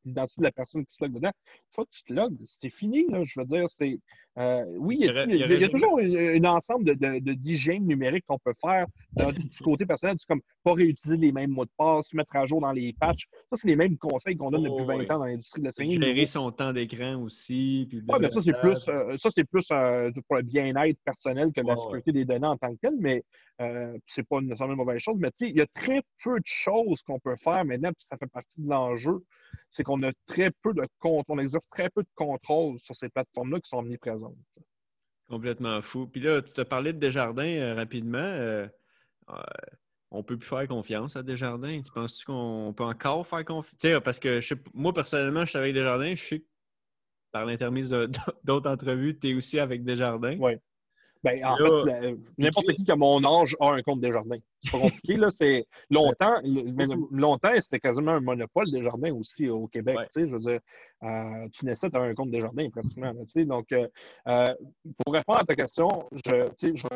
[0.04, 1.28] l'identité de la personne qui se log dedans.
[1.28, 3.06] Une fois que tu te logs, c'est fini.
[3.08, 3.98] Là, je veux dire, c'est.
[4.38, 9.62] Euh, oui, il y, a, toujours un ensemble de, d'hygiène numérique qu'on peut faire du
[9.62, 10.16] côté personnel.
[10.18, 13.28] C'est comme pas réutiliser les mêmes mots de passe, mettre à jour dans les patchs.
[13.50, 16.00] Ça, c'est les mêmes conseils qu'on donne depuis 20 ans dans l'industrie de la série.
[16.00, 17.88] Gérer son temps d'écran aussi.
[17.92, 21.60] Oui, mais ça, c'est plus, euh, ça, c'est plus euh, pour le bien-être personnel que
[21.60, 22.96] la sécurité des données en tant que telle.
[22.98, 23.22] Mais
[24.06, 27.20] c'est pas nécessairement une mauvaise chose, mais il y a très peu de choses qu'on
[27.20, 29.22] peut faire maintenant, puis ça fait partie de l'enjeu.
[29.70, 33.08] C'est qu'on a très peu de contrôle, on exerce très peu de contrôle sur ces
[33.08, 34.36] plateformes-là qui sont omniprésentes.
[35.28, 36.06] Complètement fou.
[36.06, 38.18] Puis là, tu as parlé de Desjardins euh, rapidement.
[38.18, 38.66] Euh,
[40.10, 41.80] on peut plus faire confiance à Desjardins.
[41.80, 44.02] Tu penses qu'on peut encore faire confiance?
[44.04, 44.40] Parce que
[44.74, 46.14] moi, personnellement, je suis avec Desjardins.
[46.14, 46.46] Je sais que
[47.32, 48.08] par l'intermédiaire
[48.44, 50.36] d'autres entrevues, tu es aussi avec Desjardins.
[50.38, 50.52] Oui.
[51.22, 54.38] Ben, en fait, n'importe qui qui a mon âge a un compte Desjardins.
[54.62, 55.30] C'est pas compliqué, là.
[55.30, 56.34] C'est longtemps,
[57.10, 59.96] longtemps, c'était quasiment un monopole Desjardins aussi au Québec.
[60.14, 60.60] Tu sais, je veux dire,
[61.04, 63.12] euh, tu naissais, tu un compte Desjardins pratiquement.
[63.12, 63.86] tu sais, donc, euh,
[64.26, 64.54] euh,
[65.04, 66.86] pour répondre à ta question, je, tu sais, je,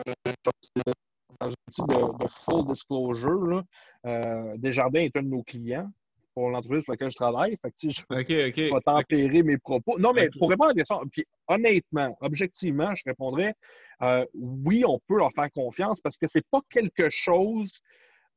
[1.41, 3.63] dans un type de, de full disclosure, là,
[4.07, 5.91] euh, Desjardins est un de nos clients
[6.37, 7.57] pour l'entreprise sur laquelle je travaille.
[7.63, 9.99] Fait que, je, vais tempérer mes propos.
[9.99, 13.55] Non, mais pour répondre à la question, puis, honnêtement, objectivement, je répondrais
[14.03, 17.73] euh, oui, on peut leur faire confiance parce que ce n'est pas quelque chose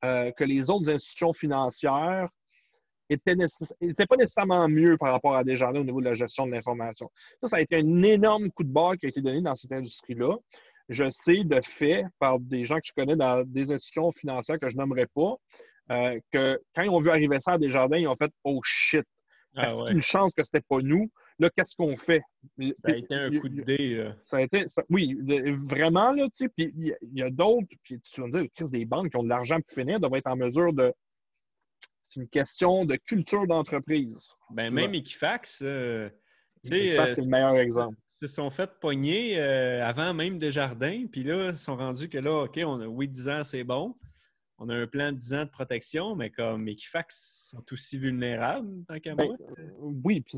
[0.06, 2.30] euh, que les autres institutions financières
[3.10, 7.12] n'étaient pas nécessairement mieux par rapport à Desjardins au niveau de la gestion de l'information.
[7.41, 9.74] Ça, ça a été un énorme coup de barre qui a été donné dans cette
[9.74, 10.38] industrie-là.
[10.88, 14.70] Je sais de fait, par des gens que je connais dans des institutions financières que
[14.70, 15.36] je nommerai pas,
[15.92, 19.06] euh, que quand ils ont vu arriver ça à Desjardins, ils ont fait Oh shit!
[19.56, 21.10] Ah une chance que c'était pas nous?
[21.40, 22.22] Là, qu'est-ce qu'on fait?
[22.58, 24.12] Ça a été un coup de dé.
[24.26, 25.18] Ça a été, oui,
[25.64, 28.70] vraiment, là, tu sais, puis il y, a d'autres, puis tu vas me dire, crise
[28.70, 30.94] des banques qui ont de l'argent pour finir doivent être en mesure de.
[32.10, 34.18] C'est une question de culture d'entreprise.
[34.52, 36.10] Ben, même Equifax, euh,
[36.66, 37.96] Equifax, c'est le meilleur exemple.
[38.08, 42.18] Ils se sont fait pogner euh, avant même Desjardins, puis là, ils sont rendus que
[42.18, 43.96] là, OK, on a oui, 10 ans, c'est bon
[44.60, 48.84] on a un plan de 10 ans de protection, mais comme Equifax sont aussi vulnérables,
[48.88, 49.36] tant qu'à moi.
[49.57, 49.70] Euh,
[50.03, 50.38] oui, puis,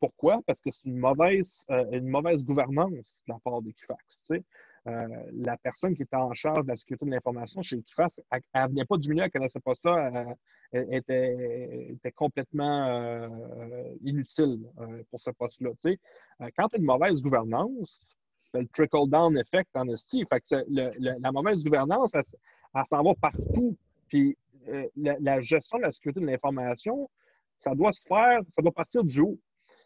[0.00, 0.40] pourquoi?
[0.46, 4.20] Parce que c'est une mauvaise, euh, une mauvaise gouvernance de la part d'Equifax.
[4.30, 8.42] Euh, la personne qui était en charge de la sécurité de l'information chez Equifax, elle,
[8.54, 10.36] ne venait pas du milieu, elle ne connaissait pas ça,
[10.72, 13.28] elle, était, complètement
[14.02, 14.60] inutile
[15.10, 15.70] pour ce poste-là.
[16.56, 18.00] quand tu as une mauvaise gouvernance,
[18.54, 20.24] le trickle-down effect en esti.
[20.28, 22.24] Fait que la mauvaise gouvernance, elle,
[22.74, 23.76] elle s'en va partout.
[24.08, 24.36] Puis
[24.68, 27.08] euh, la, gestion de la sécurité de l'information,
[27.58, 29.38] ça doit se faire, ça doit partir du haut.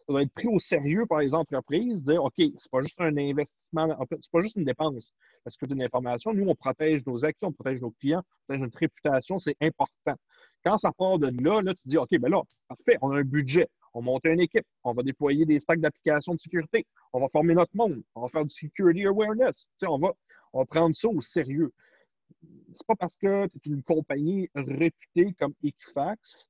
[0.07, 3.17] Ça doit être pris au sérieux par les entreprises, dire OK, c'est pas juste un
[3.17, 5.13] investissement, en fait, c'est pas juste une dépense,
[5.45, 6.33] la sécurité de l'information.
[6.33, 10.15] Nous, on protège nos acquis, on protège nos clients, on protège notre réputation, c'est important.
[10.65, 13.25] Quand ça part de là, là, tu dis OK, ben là, parfait, on a un
[13.25, 17.29] budget, on monte une équipe, on va déployer des stacks d'applications de sécurité, on va
[17.29, 19.57] former notre monde, on va faire du security awareness.
[19.57, 20.13] Tu sais, on, va,
[20.53, 21.73] on va prendre ça au sérieux
[22.75, 26.47] c'est pas parce que tu es une compagnie réputée comme Equifax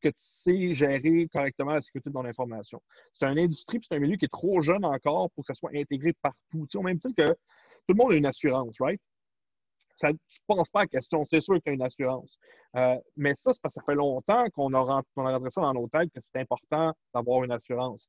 [0.00, 0.14] que tu
[0.44, 2.82] sais gérer correctement la sécurité de ton information.
[3.14, 5.70] C'est une industrie, c'est un milieu qui est trop jeune encore pour que ça soit
[5.74, 6.66] intégré partout.
[6.66, 9.00] Tu sais, au même titre que tout le monde a une assurance, right?
[9.96, 12.38] Ça, tu ne penses pas à la question, c'est sûr qu'il y a une assurance.
[12.76, 15.88] Euh, mais ça, c'est parce que ça fait longtemps qu'on a, rentré ça dans nos
[15.88, 18.08] têtes que c'est important d'avoir une assurance.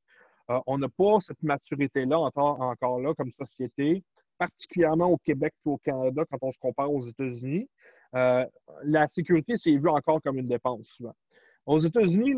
[0.52, 4.04] Euh, on n'a pas cette maturité-là encore, encore, là comme société,
[4.40, 7.70] particulièrement au Québec et au Canada quand on se compare aux États-Unis.
[8.16, 8.46] Euh,
[8.84, 11.14] la sécurité, c'est vu encore comme une dépense souvent.
[11.66, 12.34] Aux États-Unis,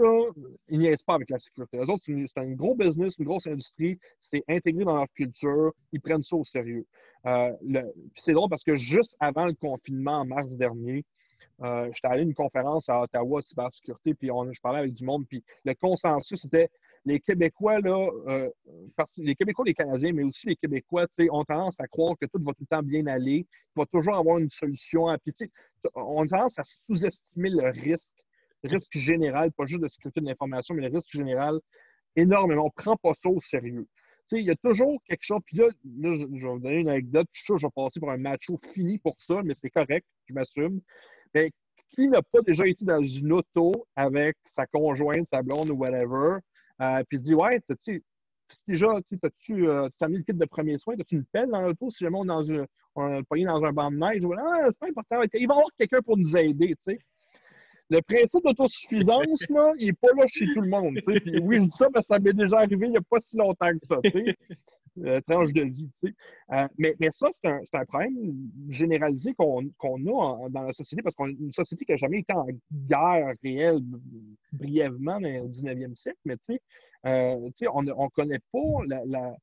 [0.68, 1.78] ils niaisent pas avec la sécurité.
[1.78, 3.98] Les autres, c'est un gros business, une grosse industrie.
[4.20, 5.72] C'est intégré dans leur culture.
[5.94, 6.86] Ils prennent ça au sérieux.
[7.26, 7.54] Euh,
[8.18, 11.06] c'est drôle parce que juste avant le confinement, en mars dernier,
[11.64, 15.26] euh, j'étais allé à une conférence à Ottawa, cybersécurité, puis je parlais avec du monde,
[15.28, 16.70] puis le consensus était
[17.06, 18.50] les Québécois, là, euh,
[19.18, 22.54] les Québécois, les Canadiens, mais aussi les Québécois, ont tendance à croire que tout va
[22.54, 25.08] tout le temps bien aller, qu'il va toujours avoir une solution.
[25.08, 25.34] À, puis,
[25.96, 28.08] on a tendance à sous-estimer le risque,
[28.64, 31.60] risque général, pas juste de sécurité de l'information, mais le risque général
[32.16, 32.64] énormément.
[32.64, 33.88] On ne prend pas ça au sérieux.
[34.34, 35.42] Il y a toujours quelque chose.
[35.46, 37.28] Puis là, je, vais vous donner une anecdote.
[37.34, 40.06] Je suis sûr je vais passer pour un macho fini pour ça, mais c'est correct,
[40.28, 40.80] je m'assume.
[41.34, 41.52] Mais
[41.92, 46.38] qui n'a pas déjà été dans une auto avec sa conjointe, sa blonde ou whatever,
[46.82, 48.04] euh, puis dit Ouais, tu
[48.68, 48.92] déjà,
[49.24, 52.04] as-tu euh, as mis le kit de premier soin, as-tu une pelle dans l'auto si
[52.04, 52.66] jamais on dans, une,
[52.96, 54.24] on dans un banc de neige?
[54.38, 57.00] Ah, c'est pas important, il va y avoir quelqu'un pour nous aider, tu sais.
[57.90, 60.98] Le principe d'autosuffisance, là, il n'est pas là chez tout le monde.
[61.06, 63.20] Puis oui, je dis ça parce que ça m'est déjà arrivé il n'y a pas
[63.20, 63.98] si longtemps que ça.
[65.00, 65.90] Euh, tranche de vie.
[66.52, 71.16] Euh, mais, mais ça, c'est un, un, problème généralisé qu'on a dans la société parce
[71.16, 73.80] qu'on est une société qui n'a jamais été en guerre réelle
[74.52, 76.36] brièvement au 19e siècle, mais
[77.06, 79.36] euh, on ne connaît pas la, la,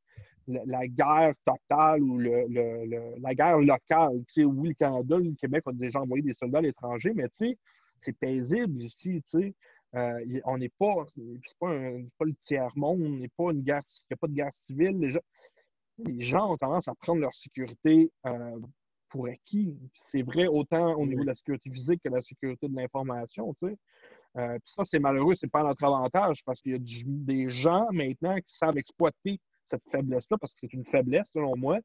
[0.66, 4.22] la, guerre totale ou le, le, la guerre locale.
[4.36, 8.82] Oui, le Canada, le Québec a déjà envoyé des soldats à l'étranger, mais c'est paisible
[8.82, 9.22] ici.
[9.94, 11.72] Euh, on n'est pas, c'est pas,
[12.18, 14.98] pas, le tiers-monde, on n'est pas une guerre, il n'y a pas de guerre civile.
[14.98, 15.20] Les gens,
[15.98, 18.58] les gens ont tendance à prendre leur sécurité euh,
[19.08, 19.76] pour acquis.
[19.94, 23.54] C'est vrai autant au niveau de la sécurité physique que de la sécurité de l'information.
[23.62, 23.76] Tu sais.
[24.36, 28.36] Euh, ça, c'est malheureux, c'est pas notre avantage parce qu'il y a des gens maintenant
[28.36, 31.78] qui savent exploiter cette faiblesse-là parce que c'est une faiblesse, selon moi.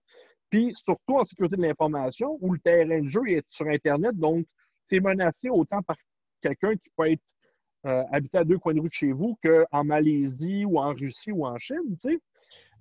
[0.49, 4.45] Puis, surtout en sécurité de l'information, où le terrain de jeu est sur Internet, donc
[4.87, 5.95] tu es menacé autant par
[6.41, 7.21] quelqu'un qui peut être
[7.86, 11.34] euh, habiter à deux coins de rue de chez vous qu'en Malaisie ou en Russie
[11.34, 12.19] ou en Chine, tu sais.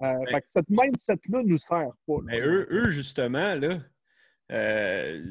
[0.03, 2.17] Euh, ben fait que cette mindset-là nous sert pas.
[2.25, 3.79] Mais eux, eux, justement, là,
[4.53, 5.25] euh,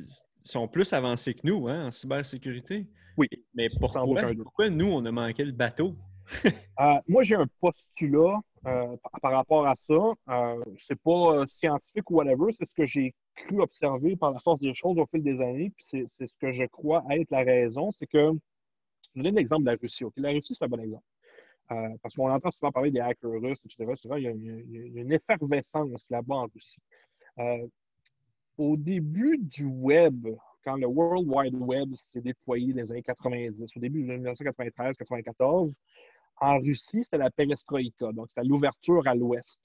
[0.44, 2.86] sont plus avancés que nous hein, en cybersécurité.
[3.16, 3.28] Oui.
[3.54, 4.06] Mais pourquoi,
[4.44, 5.96] pourquoi nous, on a manqué le bateau?
[7.08, 10.54] moi, j'ai un postulat par rapport à ça.
[10.80, 14.74] c'est pas scientifique ou whatever, c'est ce que j'ai cru observer par la force des
[14.74, 18.08] choses au fil des années, puis c'est ce que je crois être la raison, c'est
[18.08, 18.32] que
[19.16, 20.04] je donne l'exemple de la Russie.
[20.18, 21.04] La Russie, c'est un bon exemple.
[21.72, 23.94] Euh, parce qu'on entend souvent parler des hackers russes, etc.
[24.18, 26.82] Il, y a, une effervescence là-bas en Russie.
[27.40, 27.68] Euh,
[28.58, 30.28] au début du web,
[30.64, 35.74] quand le World Wide Web s'est déployé dans les années 90, au début de 1993-94,
[36.42, 39.60] en Russie, c'était la perestroïka, donc c'était l'ouverture à l'ouest.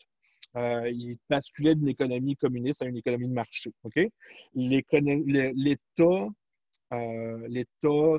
[0.56, 3.72] Euh, il basculait d'une économie communiste à une économie de marché.
[4.54, 4.98] L'État
[6.92, 8.16] euh, l'État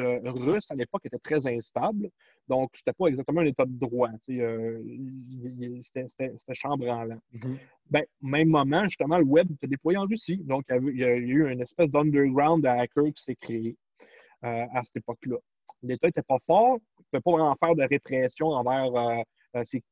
[0.00, 2.10] russe à l'époque était très instable.
[2.48, 4.10] Donc, c'était pas exactement un état de droit.
[4.30, 4.82] Euh,
[5.82, 7.18] c'était chambranlant.
[7.34, 7.58] Mm-hmm.
[7.90, 10.38] ben, même moment, justement, le web était déployé en Russie.
[10.38, 13.76] Donc, il y, a, eu une espèce d'underground de hacker qui s'est créé
[14.44, 15.36] euh, à cette époque-là.
[15.82, 19.22] L'État n'était pas fort, il ne pouvait pas en faire de répression envers euh,
[19.56, 19.82] euh ces,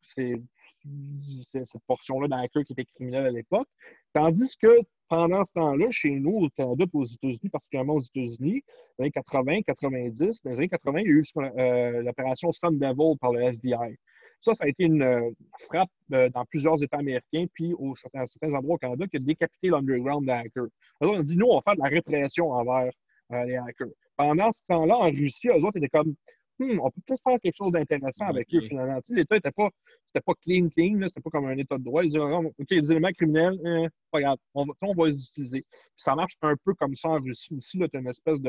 [1.53, 3.69] cette portion-là d'hacker qui était criminelle à l'époque.
[4.13, 8.63] Tandis que pendant ce temps-là, chez nous, au Canada et aux États-Unis, particulièrement aux États-Unis,
[8.99, 12.53] dans les années 80, 90, dans les années 80, il y a eu euh, l'opération
[12.53, 13.97] Sun Devil par le FBI.
[14.41, 15.31] Ça, ça a été une euh,
[15.67, 19.21] frappe euh, dans plusieurs États américains, puis au, certains, certains endroits au Canada, qui a
[19.21, 20.69] décapité l'underground des hackers.
[21.01, 22.91] Alors, on dit, nous, on va faire de la répression envers
[23.31, 23.89] les hackers.
[24.17, 26.15] Pendant ce temps-là, en Russie, eux autres étaient comme,
[26.59, 29.01] hmm, on peut peut-être faire quelque chose d'intéressant avec eux, finalement.
[29.09, 29.71] L'État n'était pas
[30.07, 32.03] c'était pas clean, clean, c'était pas comme un état de droit.
[32.03, 35.65] Ils disaient, OK, les éléments criminels, pas grave, on va, on va les utiliser.
[35.97, 37.79] ça marche un peu comme ça en Russie aussi.
[37.79, 38.41] Tu as une espèce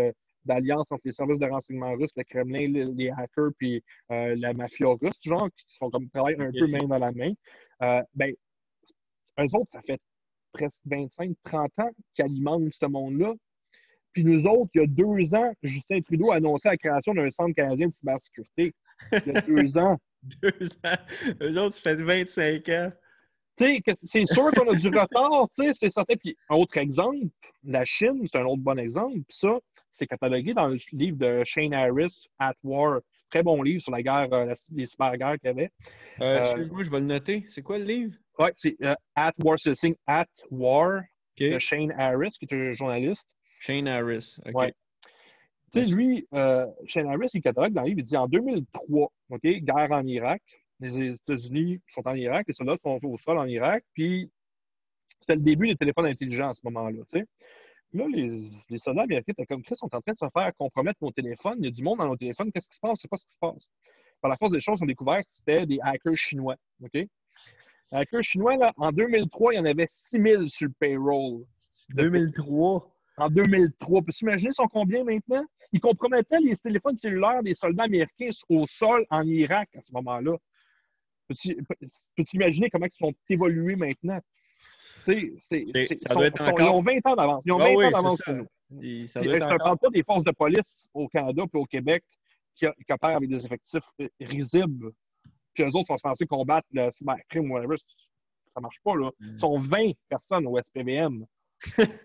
[0.45, 4.87] d'alliance entre les services de renseignement russes, le Kremlin, les, hackers, puis euh, la mafia
[5.01, 7.33] russe, genre, qui sont comme travaillent un peu main dans la main.
[7.83, 8.33] Euh, ben,
[9.39, 9.99] eux autres, ça fait
[10.53, 13.33] presque 25, 30 ans qu'ils alimentent ce monde-là.
[14.13, 17.29] Puis nous autres, il y a deux ans, Justin Trudeau a annoncé la création d'un
[17.29, 18.73] centre canadien de cybersécurité.
[19.11, 19.97] Il y a deux ans.
[20.41, 20.97] Deux ans.
[21.41, 22.91] Eux autres, ça fait 25 ans.
[23.57, 26.15] C'est sûr qu'on a du retard, c'est certain.
[26.15, 27.25] Puis, un autre exemple,
[27.63, 29.15] la Chine, c'est un autre bon exemple.
[29.27, 29.57] Puis ça,
[29.91, 32.99] c'est catalogué dans le livre de Shane Harris, At War.
[33.29, 35.71] Très bon livre sur la guerre, euh, les cyberguerres qu'il y avait.
[36.21, 37.45] Euh, Excuse-moi, je vais le noter.
[37.49, 38.15] C'est quoi le livre?
[38.39, 38.77] Oui, c'est
[39.15, 41.01] At War, c'est le signe At War
[41.37, 43.27] de Shane Harris, qui est un journaliste.
[43.59, 44.73] Shane Harris, OK.
[45.73, 46.25] Tu sais, lui,
[46.85, 50.41] Shane Harris, il catalogue dans le livre, il dit en 2003, OK, guerre en Irak,
[50.79, 54.31] les États-Unis sont en Irak, les soldats sont au sol en Irak, puis
[55.19, 57.03] c'était le début des téléphones intelligents à ce moment-là.
[57.93, 60.99] Là, les, les, soldats américains étaient comme Chris sont en train de se faire compromettre
[61.01, 61.55] nos téléphones.
[61.59, 62.51] Il y a du monde dans nos téléphones.
[62.51, 62.91] Qu'est-ce qui se passe?
[62.91, 63.69] Je ne sais pas ce qui se passe.
[64.21, 66.55] Par la force des choses, on a découvert que c'était des hackers chinois.
[66.83, 66.93] OK?
[66.93, 67.07] Les
[67.91, 71.45] hackers chinois, là, en 2003, il y en avait 6000 sur le payroll.
[71.89, 72.96] 2003?
[73.17, 74.01] En 2003.
[74.03, 75.43] Peux-tu imaginer son combien maintenant?
[75.71, 80.37] Ils compromettaient les téléphones cellulaires des soldats américains au sol en Irak à ce moment-là.
[81.27, 81.57] Peux-tu
[82.33, 84.19] imaginer comment ils sont évolués maintenant?
[85.03, 85.33] C'est,
[85.99, 86.59] ça doit être encore...
[86.59, 87.41] Ils ont 20 ans d'avance.
[87.45, 88.47] Ils ont 20 ah ans d'avance sur nous.
[88.71, 92.03] je ne parle pas des forces de police au Canada et au Québec
[92.55, 93.83] qui, qui, opèrent avec des effectifs
[94.19, 94.91] risibles.
[95.53, 97.77] Puis eux autres sont censés combattre le cybercrime ou whatever.
[97.77, 99.11] Ça ne marche pas, là.
[99.19, 99.33] Mm.
[99.33, 101.25] Ils sont 20 personnes au SPVM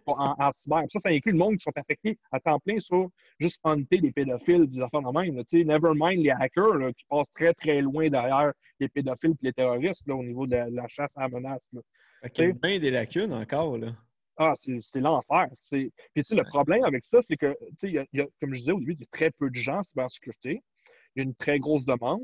[0.07, 0.85] en, en, cyber.
[0.91, 4.13] Ça, ça inclut le monde qui sont affectés à temps plein sur juste hunter des
[4.13, 5.43] pédophiles des affaires de même.
[5.47, 9.47] sais, never mind les hackers là, qui passent très, très loin derrière les pédophiles et
[9.47, 11.61] les terroristes là, au niveau de la, chasse à la menace.
[11.73, 13.79] Il y a bien des lacunes encore.
[13.79, 13.93] Là.
[14.37, 15.49] Ah, c'est l'enfer.
[15.71, 18.79] Puis, le problème avec ça, c'est que, y a, y a, comme je disais au
[18.79, 20.63] début, il y a très peu de gens en cybersécurité.
[21.15, 22.23] Il y a une très grosse demande,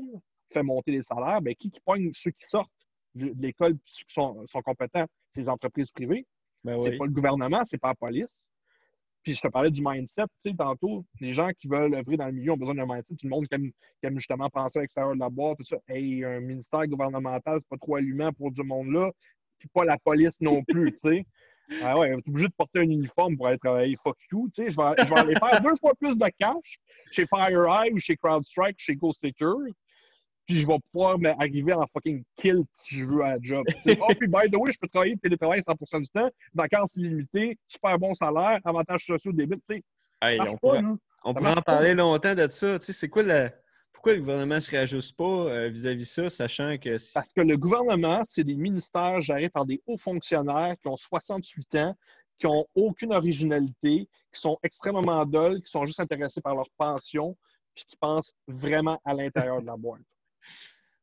[0.51, 1.41] fait monter les salaires.
[1.41, 2.71] Ben, qui, qui pogne ceux qui sortent
[3.15, 5.05] de l'école ceux qui sont, sont compétents?
[5.31, 6.25] C'est les entreprises privées.
[6.63, 8.35] Ben c'est pas le gouvernement, c'est pas la police.
[9.23, 12.27] Puis je te parlais du mindset, tu sais, tantôt, les gens qui veulent œuvrer dans
[12.27, 13.15] le milieu ont besoin d'un mindset.
[13.15, 13.55] Tout le monde qui
[14.03, 15.77] aime, justement penser à l'extérieur de la boîte, tout ça.
[15.87, 19.11] Hey, un ministère gouvernemental, c'est pas trop allumant pour du monde-là.
[19.57, 21.25] Puis pas la police non plus, tu sais.
[21.83, 23.95] Ah ouais, t'es obligé de porter un uniforme pour aller travailler.
[24.03, 24.71] Fuck you, tu sais.
[24.71, 26.79] Je vais, je vais aller faire deux fois plus de cash
[27.11, 29.67] chez FireEye ou chez CrowdStrike ou chez GhostSecure
[30.49, 33.63] puis je vais pouvoir arriver en fucking kill si je veux à la job.
[33.85, 37.99] oh, puis by the way, je peux travailler télétravail 100% du temps, vacances illimitées, super
[37.99, 39.83] bon salaire, avantages sociaux, débit, tu
[40.23, 40.39] sais.
[40.39, 40.81] on, pourrait,
[41.23, 42.79] on pourrait en parler longtemps de ça.
[42.79, 43.51] Tu sais, c'est quoi le...
[43.93, 46.97] Pourquoi le gouvernement ne se réajuste pas euh, vis-à-vis -vis ça, sachant que...
[47.13, 51.75] Parce que le gouvernement, c'est des ministères gérés par des hauts fonctionnaires qui ont 68
[51.75, 51.95] ans,
[52.39, 57.37] qui n'ont aucune originalité, qui sont extrêmement deuls, qui sont juste intéressés par leur pension,
[57.75, 60.01] puis qui pensent vraiment à l'intérieur de la boîte.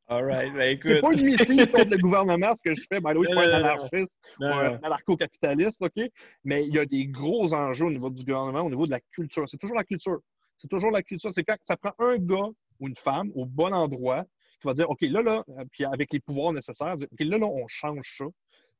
[0.08, 0.52] All right.
[0.54, 3.00] Ben, c'est pas une mission contre le gouvernement, ce que je fais.
[3.00, 6.00] Ben, oui, je suis un anarchiste ou un anarcho-capitaliste, OK?
[6.44, 9.00] Mais il y a des gros enjeux au niveau du gouvernement, au niveau de la
[9.10, 9.48] culture.
[9.48, 10.18] C'est toujours la culture.
[10.58, 11.32] C'est toujours la culture.
[11.34, 14.24] C'est quand ça prend un gars ou une femme au bon endroit
[14.60, 17.46] qui va dire OK, là, là, euh, puis avec les pouvoirs nécessaires, OK, là, là,
[17.46, 18.26] on change ça.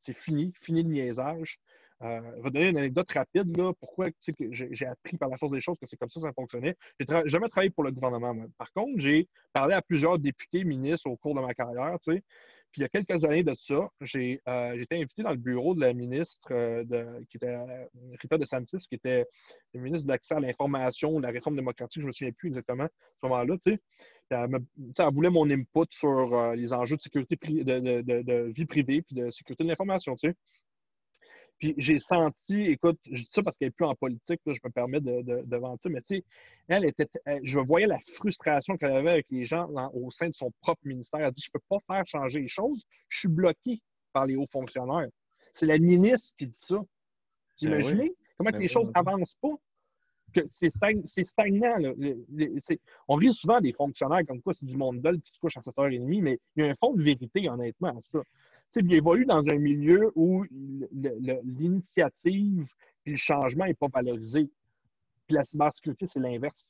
[0.03, 1.59] C'est fini, fini le niaisage.
[2.03, 3.57] Euh, je vais donner une anecdote rapide.
[3.57, 4.09] Là, pourquoi
[4.51, 6.77] j'ai appris par la force des choses que c'est comme ça que ça fonctionnait.
[7.01, 8.35] J'ai jamais travaillé pour le gouvernement.
[8.59, 11.97] Par contre, j'ai parlé à plusieurs députés, ministres au cours de ma carrière.
[12.03, 12.23] Tu sais.
[12.73, 15.75] Puis il y a quelques années de ça, j'ai euh, été invité dans le bureau
[15.75, 17.57] de la ministre euh, de, qui était
[18.21, 19.25] Rita DeSantis, qui était
[19.73, 22.85] le ministre de l'accès à l'information, la réforme démocratique, je ne me souviens plus exactement
[22.85, 22.91] à
[23.23, 23.57] ce moment-là.
[23.65, 23.81] Tu sais.
[24.29, 29.15] Elle, voulait mon input sur les enjeux de sécurité de, de, de, vie privée et
[29.15, 30.15] de sécurité de l'information.
[30.17, 30.35] Tu sais.
[31.59, 34.71] Puis j'ai senti, écoute, je dis ça parce qu'elle n'est plus en politique, je me
[34.71, 36.25] permets de, de, vanter, mais tu sais,
[36.69, 37.09] elle était,
[37.43, 41.21] je voyais la frustration qu'elle avait avec les gens au sein de son propre ministère.
[41.21, 43.81] Elle dit Je ne peux pas faire changer les choses, je suis bloqué
[44.13, 45.09] par les hauts fonctionnaires.
[45.55, 46.77] C'est la ministre qui dit ça.
[46.77, 46.87] Vous
[47.63, 49.55] ben imaginez comment que ben les choses n'avancent pas?
[50.53, 51.77] c'est stagnant.
[51.79, 51.93] Là.
[53.09, 55.61] on rit souvent des fonctionnaires comme quoi c'est du monde d'ol qui se couche à
[55.61, 58.21] 7h30, mais il y a un fond de vérité, honnêtement, à ça
[58.81, 60.45] il évolue dans un milieu où
[60.93, 62.67] l'initiative
[63.05, 64.51] et le changement n'est pas valorisé.
[65.27, 66.67] Puis la cybersécurité, c'est l'inverse.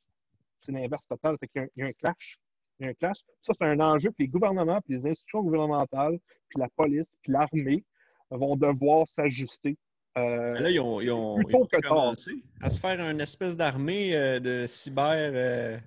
[0.59, 1.37] C'est l'inverse total.
[1.39, 2.39] Fait il, y a un, clash.
[2.79, 3.17] Il y a un clash.
[3.41, 4.11] Ça, c'est un enjeu.
[4.11, 7.83] Puis les gouvernements, puis les institutions gouvernementales, puis la police, puis l'armée
[8.31, 9.77] vont devoir s'ajuster.
[10.17, 11.37] Euh, là, ils ont, ils ont,
[11.83, 15.31] commencé à se faire une espèce d'armée euh, de cyber.
[15.33, 15.77] Euh,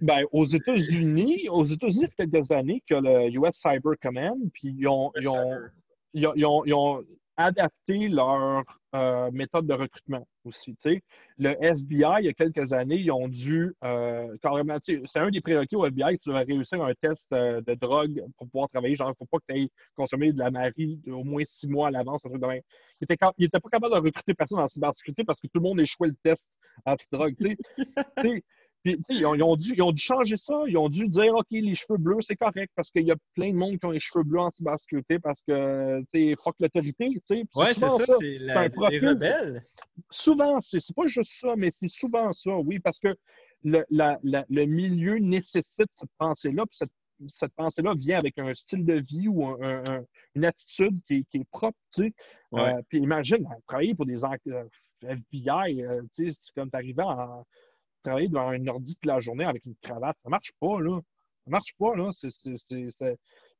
[0.00, 3.56] ben, aux États-Unis, aux États-Unis, il y a quelques années, qu'il y a le US
[3.56, 5.60] Cyber Command, puis ils ont, ils ont,
[6.14, 7.04] ils ont, ils ont
[7.38, 10.76] adapté leur euh, méthode de recrutement aussi.
[10.80, 11.02] sais.
[11.38, 14.76] Le FBI, il y a quelques années, ils ont dû euh, carrément.
[14.82, 18.24] C'est un des prérequis au FBI que tu dois réussir un test euh, de drogue
[18.36, 18.96] pour pouvoir travailler.
[18.96, 21.68] Genre, il ne faut pas que tu aies consommé de la marie au moins six
[21.68, 22.20] mois à l'avance.
[22.24, 22.62] Il
[23.00, 26.16] n'était pas capable de recruter personne en cybersécurité parce que tout le monde échouait le
[26.22, 26.44] test
[26.84, 27.36] anti-drogue.
[28.84, 30.54] Puis, ils ont, ils, ont dû, ils ont dû changer ça.
[30.66, 33.50] Ils ont dû dire, OK, les cheveux bleus, c'est correct parce qu'il y a plein
[33.50, 37.08] de monde qui ont les cheveux bleus en cybersécurité parce que, tu sais, fuck l'autorité,
[37.10, 37.44] tu sais.
[37.54, 39.64] Ouais, c'est ça, c'est les rebelles.
[40.10, 43.14] Souvent, c'est pas juste ça, mais c'est souvent ça, oui, parce que
[43.64, 46.92] le, la, la, le milieu nécessite cette pensée-là, puis cette
[47.26, 50.04] cette pensée-là vient avec un style de vie ou un,
[50.34, 52.14] une attitude qui, qui, est propre, tu sais.
[52.54, 54.18] Euh, puis imagine, travailler pour des
[55.02, 57.44] FBI, euh, tu sais, c'est comme t'arrives à
[58.02, 60.16] travailler devant un ordi toute la journée avec une cravate.
[60.22, 61.00] Ça marche pas, là.
[61.44, 62.10] Ça marche pas, là.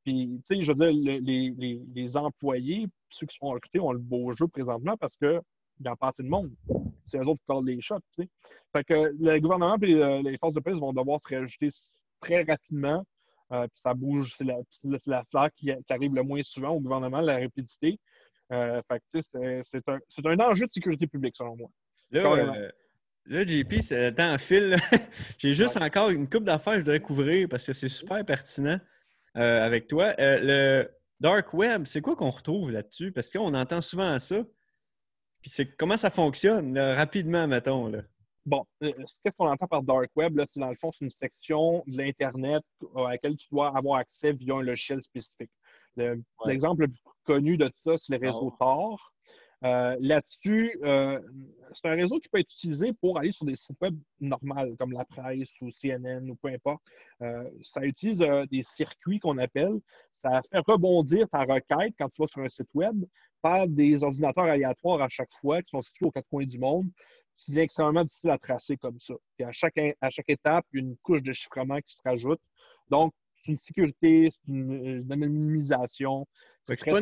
[0.03, 3.91] Puis, tu sais, je veux dire, les, les, les, employés, ceux qui sont recrutés, ont
[3.91, 5.41] le beau jeu présentement parce qu'il
[5.81, 6.51] y a pas assez de monde.
[7.05, 8.29] C'est eux autres qui collent les shots, tu sais.
[8.73, 11.69] Fait que le gouvernement et euh, les forces de police vont devoir se réajouter
[12.21, 13.03] très rapidement.
[13.51, 14.57] Euh, puis ça bouge, c'est la,
[15.07, 17.99] la fleur qui, qui, arrive le moins souvent au gouvernement, la rapidité.
[18.51, 19.21] Euh, fait que,
[19.63, 21.69] c'est un, un, enjeu de sécurité publique, selon moi.
[22.11, 22.69] Là,
[23.25, 24.77] là JP, c'est le temps en fil.
[25.37, 28.79] J'ai juste encore une coupe d'affaires que je devrais couvrir parce que c'est super pertinent
[29.37, 30.13] euh, avec toi.
[30.17, 30.89] le
[31.19, 33.11] Dark Web, c'est quoi qu'on retrouve là-dessus?
[33.11, 34.43] Parce qu'on entend souvent ça.
[35.41, 37.87] Puis c'est comment ça fonctionne, rapidement, mettons.
[37.87, 38.01] Là?
[38.45, 40.41] Bon, qu'est-ce qu'on entend par Dark Web?
[40.49, 42.63] C'est dans le fond, c'est une section de l'Internet
[42.95, 45.51] à laquelle tu dois avoir accès via un logiciel spécifique.
[46.45, 49.13] L'exemple le, plus connu de ça, c'est le réseau Tor.
[49.65, 51.19] Euh, Là-dessus, euh,
[51.73, 54.93] c'est un réseau qui peut être utilisé pour aller sur des sites web normaux, comme
[54.93, 56.81] la presse ou CNN ou peu importe.
[57.21, 59.79] Euh, ça utilise euh, des circuits qu'on appelle.
[60.23, 63.05] Ça fait rebondir ta requête quand tu vas sur un site web
[63.41, 66.87] par des ordinateurs aléatoires à chaque fois qui sont situés aux quatre coins du monde.
[67.37, 69.13] C'est extrêmement difficile à tracer comme ça.
[69.37, 72.01] Et à chaque, à chaque étape, il y a une couche de chiffrement qui se
[72.03, 72.41] rajoute.
[72.89, 76.27] Donc, c'est une sécurité, c'est une, anonymisation.
[76.65, 77.01] C'est pas,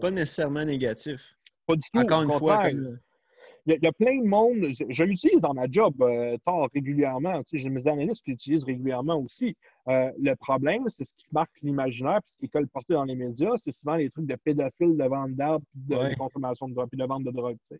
[0.00, 1.38] pas nécessairement négatif.
[1.68, 2.00] Pas du tout.
[2.00, 6.38] Encore une fois, il, y a, plein de monde, je, l'utilise dans ma job euh,
[6.46, 7.42] tard régulièrement.
[7.42, 9.54] Tu sais, j'ai mes analystes qui l'utilisent régulièrement aussi.
[9.88, 13.14] Euh, le problème, c'est ce qui marque l'imaginaire puis ce qui est colporté dans les
[13.14, 16.98] médias, c'est souvent les trucs de pédophiles, de vente d'armes, de, consommation de drogue, puis
[16.98, 17.58] de vente de drogue.
[17.68, 17.76] Tu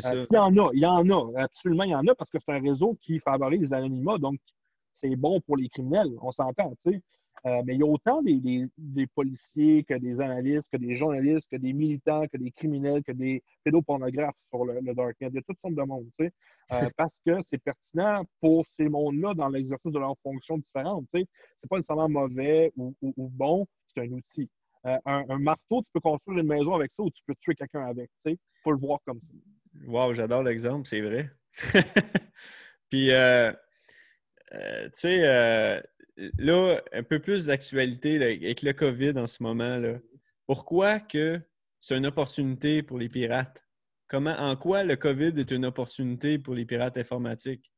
[0.00, 0.14] sais.
[0.14, 2.30] Euh, il y en a, il y en a, absolument, il y en a parce
[2.30, 4.38] que c'est un réseau qui favorise l'anonymat, donc
[4.94, 7.02] c'est bon pour les criminels, on s'entend, tu sais.
[7.44, 11.56] Euh, mais il y a autant des, policiers que des analystes, que des journalistes, que
[11.56, 15.28] des militants, que des criminels, que des pédopornographes sur le, le Darknet.
[15.28, 16.32] Il y a toutes sortes de monde, tu sais,
[16.72, 21.06] euh, parce que c'est pertinent pour ces mondes-là dans l'exercice de leurs fonctions différentes.
[21.12, 21.26] Tu sais.
[21.58, 24.48] C'est pas nécessairement mauvais ou, bon, c'est un outil.
[24.86, 27.86] Euh, un, marteau, tu peux construire une maison avec ça ou tu peux tuer quelqu'un
[27.86, 28.10] avec.
[28.24, 29.26] Il faut le voir comme ça.
[29.86, 31.30] Wow, j'adore l'exemple, c'est vrai.
[32.88, 35.82] Puis, tu sais,
[36.38, 39.80] là, un peu plus d'actualité avec le COVID en ce moment.
[40.46, 41.40] Pourquoi que
[41.80, 43.64] c'est une opportunité pour les pirates?
[44.08, 47.71] Comment, en quoi le COVID est une opportunité pour les pirates informatiques?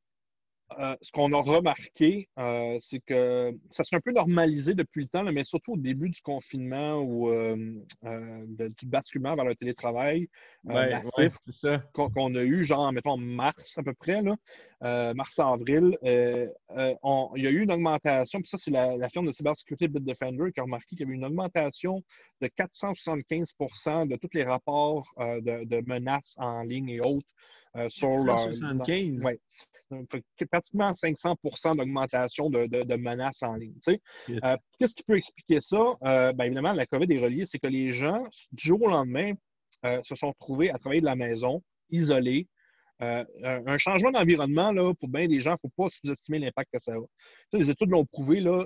[0.79, 5.09] Euh, ce qu'on a remarqué, euh, c'est que ça s'est un peu normalisé depuis le
[5.09, 10.29] temps, mais surtout au début du confinement ou euh, du basculement vers le télétravail
[10.65, 11.37] massif
[11.93, 14.23] qu'on a eu, genre, mettons, mars à peu près,
[14.81, 15.99] mars-avril.
[16.03, 20.61] il y a eu une augmentation, puis ça, c'est la, firme de cybersécurité Bitdefender qui
[20.61, 22.03] a remarqué qu'il y avait une augmentation
[22.41, 27.29] de 475% de tous les rapports de, menaces en ligne et autres
[27.91, 29.23] sur 475?
[29.23, 29.33] leur
[30.51, 33.79] pratiquement 500% d'augmentation de, menaces en ligne.
[34.29, 35.95] Euh, qu'est-ce qui peut expliquer ça?
[36.05, 39.33] Euh, bien évidemment, la COVID est reliée, c'est que les gens, du jour au lendemain,
[39.85, 42.49] euh, se sont retrouvés à travailler de la maison, isolés.
[43.01, 46.93] un changement d'environnement, pour bien des gens, il ne faut pas sous-estimer l'impact que ça
[46.93, 47.59] a.
[47.59, 48.65] les études l'ont prouvé, là,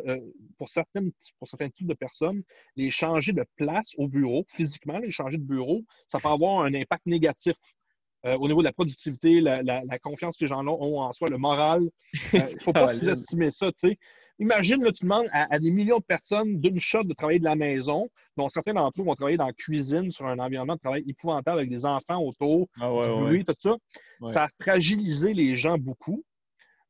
[0.58, 2.42] pour, certaines, pour certains types de personnes,
[2.76, 6.74] les changer de place au bureau, physiquement, les changer de bureau, ça peut avoir un
[6.74, 7.56] impact négatif
[8.26, 11.38] euh, au niveau de la productivité, la, confiance que les gens ont en soi, le
[11.38, 11.82] moral.
[11.82, 11.88] Euh,
[12.50, 13.70] il ne faut pas sous-estimer ça.
[14.40, 17.56] Imagine, là, tu demandes à, des millions de personnes d'une shot de travailler de la
[17.56, 21.04] maison, dont certains d'entre eux vont travailler dans la cuisine sur un environnement de travail
[21.08, 23.76] épouvantable avec des enfants autour, ah du bruit, tout ça.
[24.26, 26.24] Ça a fragilisé les gens beaucoup.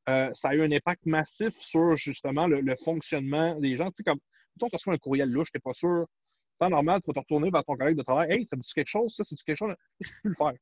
[0.09, 3.91] Euh, ça a eu un impact massif sur justement le, fonctionnement des gens.
[3.91, 4.19] Tu sais, comme,
[4.59, 6.07] quand tu reçois un courriel louche, tu n'es pas sûr.
[6.61, 8.33] C'est normal, tu vas te retourner vers ton collègue de travail.
[8.33, 9.75] Hey, ça me dit quelque chose, ça, c'est quelque chose?
[10.03, 10.53] Tu peux le faire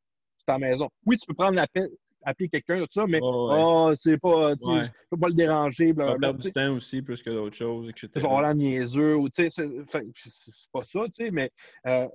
[0.47, 0.89] ta maison.
[1.05, 1.91] Oui, tu peux prendre l'appel,
[2.27, 5.93] appeler quelqu'un, tout ça, mais oh, c'est pas, tu ne peux pas le déranger.
[5.93, 8.09] Bla, perdre du temps aussi plus que d'autres choses, etc.
[8.17, 11.51] Genre la niaiseux, ou tu sais, c'est pas ça, tu sais, mais
[11.87, 12.09] euh,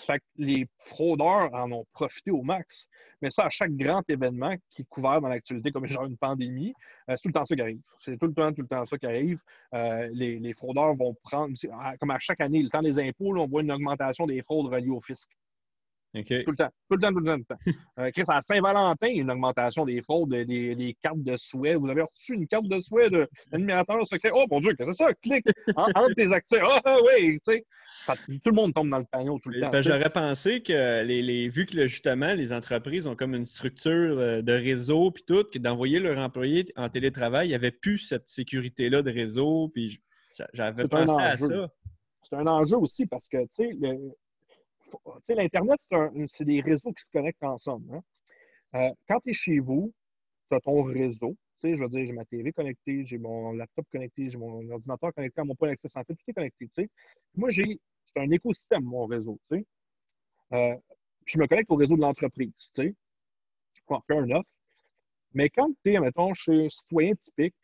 [0.00, 2.86] fait, les fraudeurs en ont profité au max.
[3.20, 6.72] Mais ça, à chaque grand événement qui est couvert dans l'actualité, comme genre une pandémie,
[7.10, 7.80] euh, c'est tout le temps ça qui arrive.
[7.98, 9.38] C'est tout le temps, tout le temps ça qui arrive.
[9.74, 11.52] Euh, les, les, fraudeurs vont prendre,
[12.00, 14.88] comme à chaque année, le temps des impôts, on voit une augmentation des fraudes reliées
[14.88, 15.28] au fisc.
[16.14, 16.70] Tout le temps.
[16.88, 17.72] Tout le temps, tout le temps, tout le temps.
[17.98, 21.74] Euh, Chris, à Saint-Valentin, une augmentation des fraudes, des, des, cartes de souhait.
[21.74, 24.30] Vous avez reçu une carte de souhait d'admirateur secret.
[24.32, 25.14] Oh mon Dieu, qu'est-ce que c'est ça?
[25.14, 25.44] Clique
[25.76, 26.60] entre tes accès.
[26.62, 28.14] Ah oh, oui, tu sais.
[28.42, 29.82] tout le monde tombe dans le panneau tout le temps.
[29.82, 34.42] J'aurais pensé que, les, les, vu que justement, les entreprises ont comme une structure euh,
[34.42, 38.28] de réseau puis tout, que d'envoyer leurs employés en télétravail, il n'y avait plus cette
[38.28, 39.70] sécurité-là de réseau.
[39.74, 40.00] Puis
[40.54, 41.68] j'avais pensé à ça.
[42.28, 43.98] C'est un enjeu aussi parce que, tu sais,
[45.28, 45.78] l'Internet,
[46.34, 47.94] c'est des réseaux qui se connectent ensemble.
[47.94, 48.00] Hein.
[48.74, 49.92] Euh, quand tu es chez vous,
[50.50, 51.36] tu as ton réseau.
[51.62, 55.40] je veux dire, j'ai ma TV connectée, j'ai mon laptop connecté, j'ai mon ordinateur connecté
[55.40, 56.90] à mon point d'accès santé, tout est connecté.
[57.34, 57.80] Moi, j'ai
[58.14, 59.38] c'est un écosystème, mon réseau.
[59.52, 60.76] Euh,
[61.24, 62.52] je me connecte au réseau de l'entreprise.
[62.74, 62.94] Tu sais.
[63.88, 64.48] un offre.
[65.34, 67.54] Mais quand tu es, mettons, chez un citoyen typique,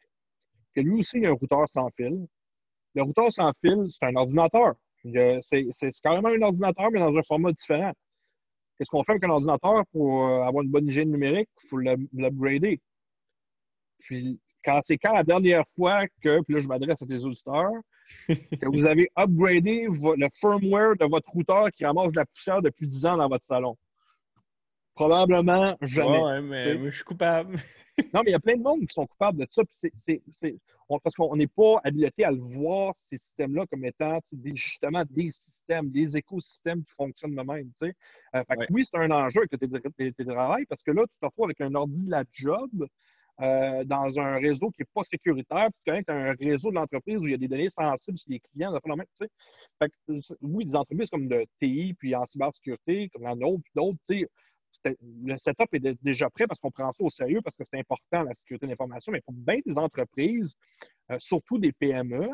[0.74, 2.26] que lui aussi il a un routeur sans fil,
[2.94, 4.74] le routeur sans fil, c'est un ordinateur.
[5.04, 7.92] C'est carrément un ordinateur, mais dans un format différent.
[8.76, 11.48] Qu'est-ce qu'on fait avec un ordinateur pour euh, avoir une bonne hygiène numérique?
[11.64, 12.80] Il faut l'upgrader.
[14.00, 17.70] Puis, quand c'est quand la dernière fois que, puis là, je m'adresse à tes auditeurs,
[18.28, 22.86] que vous avez upgradé le firmware de votre routeur qui ramasse de la poussière depuis
[22.86, 23.76] 10 ans dans votre salon?
[24.94, 26.22] Probablement jamais.
[26.22, 27.56] Ouais, mais je suis coupable.
[28.14, 29.62] non, mais il y a plein de monde qui sont coupables de ça.
[31.02, 34.20] parce qu'on n'est pas habilité à le voir, ces systèmes-là, comme étant
[34.54, 37.70] justement des systèmes, des écosystèmes qui fonctionnent de même.
[37.82, 41.60] Euh, Oui, c'est un enjeu avec le télétravail parce que là, tu te retrouves avec
[41.60, 42.70] un ordi de la job
[43.40, 47.16] euh, dans un réseau qui n'est pas sécuritaire, puis quand même, un réseau de l'entreprise
[47.16, 48.72] où il y a des données sensibles sur les clients.
[48.78, 53.72] Fait que, oui, des entreprises comme de TI, puis en cybersécurité, comme la nôtre, puis
[53.74, 53.98] d'autres,
[55.02, 58.22] le setup est déjà prêt parce qu'on prend ça au sérieux, parce que c'est important,
[58.22, 60.54] la sécurité de l'information, mais pour bien des entreprises,
[61.10, 62.28] euh, surtout des PME,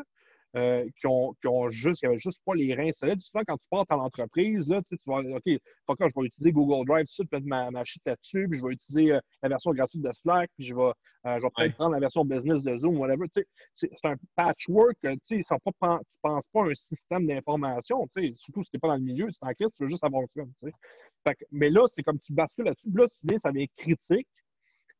[0.57, 3.21] euh, qui, ont, qui ont juste, avait juste pas les reins solides.
[3.21, 7.05] Souvent, quand tu partes à l'entreprise, là, tu vas, OK, je vais utiliser Google Drive,
[7.15, 10.49] tout mettre ma, ma là-dessus, puis je vais utiliser euh, la version gratuite de Slack,
[10.57, 10.91] puis je vais,
[11.25, 13.25] je vais peut-être prendre la version business de Zoom, whatever.
[13.75, 18.75] C'est un patchwork, tu sais, ne penses pas à un système d'information, surtout si tu
[18.75, 21.33] n'es pas dans le milieu, c'est en crise, tu veux juste avoir ça.
[21.51, 24.27] mais là, c'est comme tu bascules là-dessus, là, tu viens, ça devient critique.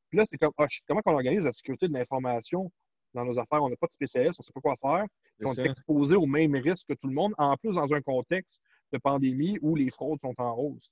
[0.10, 2.70] Puis là, c'est comme, ah, comment on organise la sécurité de l'information?
[3.14, 3.64] Dans nos affaires?
[3.64, 5.06] On n'a pas de spécialiste, on ne sait pas quoi faire.
[5.44, 8.60] On est exposé aux mêmes risques que tout le monde, en plus dans un contexte
[8.92, 10.90] de pandémie où les fraudes sont en hausse.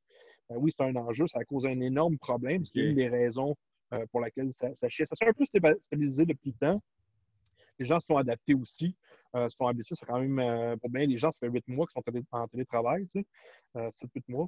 [0.49, 2.65] Ben oui, c'est un enjeu, ça cause un énorme problème.
[2.65, 3.55] C'est une des raisons
[3.93, 5.05] euh, pour laquelle ça, ça chie.
[5.05, 6.82] Ça s'est un peu stabilisé depuis le temps.
[7.78, 8.95] Les gens se sont adaptés aussi,
[9.36, 9.95] euh, se sont habitués.
[9.97, 12.47] C'est quand même, euh, pour bien les gens, ça fait huit mois qu'ils sont en
[12.47, 14.47] télétravail, tu sais, sept, huit mois.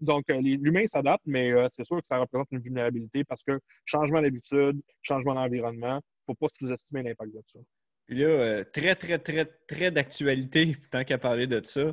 [0.00, 4.80] Donc, l'humain s'adapte, mais c'est sûr que ça représente une vulnérabilité parce que changement d'habitude,
[5.02, 7.58] changement d'environnement, il ne faut pas sous-estimer l'impact de ça.
[8.06, 11.92] Puis là, très, très, très, très d'actualité, tant qu'à parler de ça.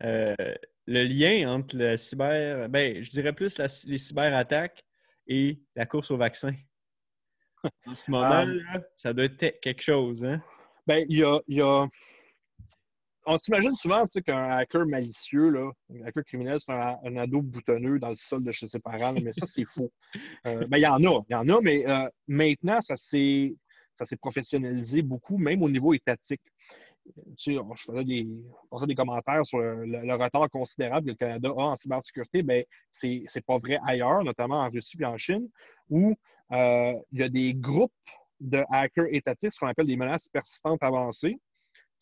[0.00, 4.82] le lien entre le cyber, ben, je dirais plus les cyberattaques
[5.26, 6.54] et la course au vaccin.
[7.86, 8.46] En ce ah.
[8.94, 10.42] ça doit être quelque chose, hein?
[10.86, 11.88] Ben, il y a,
[13.26, 18.10] On s'imagine souvent qu'un hacker malicieux, là, un hacker criminel, c'est un, ado boutonneux dans
[18.10, 19.92] le sol de chez ses parents, mais ça, c'est faux.
[20.46, 23.56] Euh, ben, il y en a, il y en a, mais euh, maintenant, ça s'est
[24.20, 26.40] professionnalisé beaucoup, même au niveau étatique
[27.36, 28.26] tu sais, je faisais des,
[28.86, 32.66] des commentaires sur le, retard considérable que le Canada a en cybersécurité, mais
[33.02, 35.48] ben, c'est pas vrai ailleurs, notamment en Russie et en Chine,
[35.88, 36.14] où
[36.52, 37.92] euh, il y a des groupes
[38.40, 41.38] de hackers étatiques, ce qu'on appelle des menaces persistantes avancées.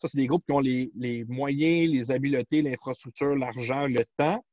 [0.01, 4.43] Ça, c'est des groupes qui ont les, les moyens, les habiletés, l'infrastructure, l'argent, le temps,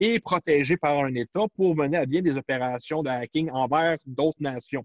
[0.00, 4.40] et protégés par un État pour mener à bien des opérations de hacking envers d'autres
[4.40, 4.84] nations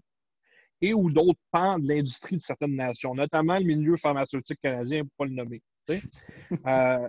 [0.82, 5.26] et ou d'autres pans de l'industrie de certaines nations, notamment le milieu pharmaceutique canadien, pour
[5.26, 5.62] ne pas le nommer.
[6.66, 7.08] euh,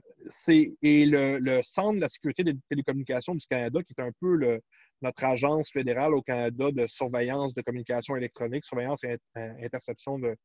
[0.81, 4.59] et le, Centre de la sécurité des télécommunications du Canada, qui est un peu le,
[5.01, 10.35] notre agence fédérale au Canada de surveillance de communication électronique, surveillance et interception de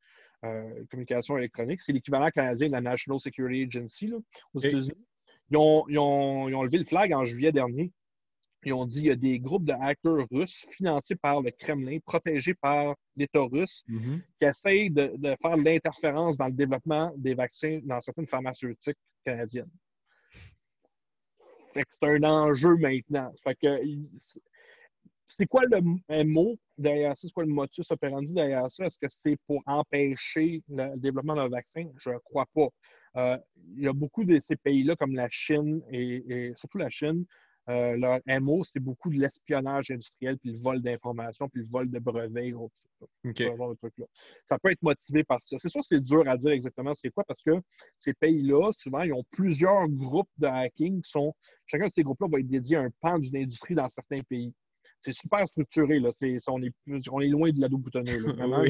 [0.90, 4.12] communication électronique, c'est l'équivalent canadien de la National Security Agency
[4.54, 5.06] aux États-Unis.
[5.50, 7.92] ils ont, levé le flag en juillet dernier
[8.66, 11.98] ils ont dit qu'il y a des groupes de hackers russes financés par le Kremlin,
[12.04, 14.20] protégés par l'État russe, mm-hmm.
[14.40, 19.70] qui essayent de, faire de l'interférence dans le développement des vaccins dans certaines pharmaceutiques canadiennes.
[21.74, 23.32] c'est un enjeu maintenant.
[25.28, 27.26] C'est quoi le mot derrière ça?
[27.26, 28.86] C'est quoi le motus operandi derrière ça?
[28.86, 31.86] Est-ce que c'est pour empêcher le développement d'un vaccin?
[31.98, 32.68] Je ne crois pas.
[33.16, 33.38] Euh,
[33.76, 37.24] il y a beaucoup de ces pays-là, comme la Chine et surtout la Chine,
[37.68, 41.90] Euh, leur MO, c'est beaucoup de l'espionnage industriel, puis le vol d'informations, puis le vol
[41.90, 42.54] de brevets.
[44.44, 45.56] Ça peut être motivé par ça.
[45.60, 47.60] C'est sûr que c'est dur à dire exactement c'est quoi, parce que
[47.98, 51.34] ces pays-là, souvent, ils ont plusieurs groupes de hacking qui sont.
[51.66, 54.54] Chacun de ces groupes-là va être dédié à un pan d'une industrie dans certains pays
[55.02, 56.00] c'est super structuré.
[56.00, 56.10] Là.
[56.48, 56.72] on, est,
[57.10, 58.18] on est loin de la boutonneux.
[58.36, 58.62] Vraiment,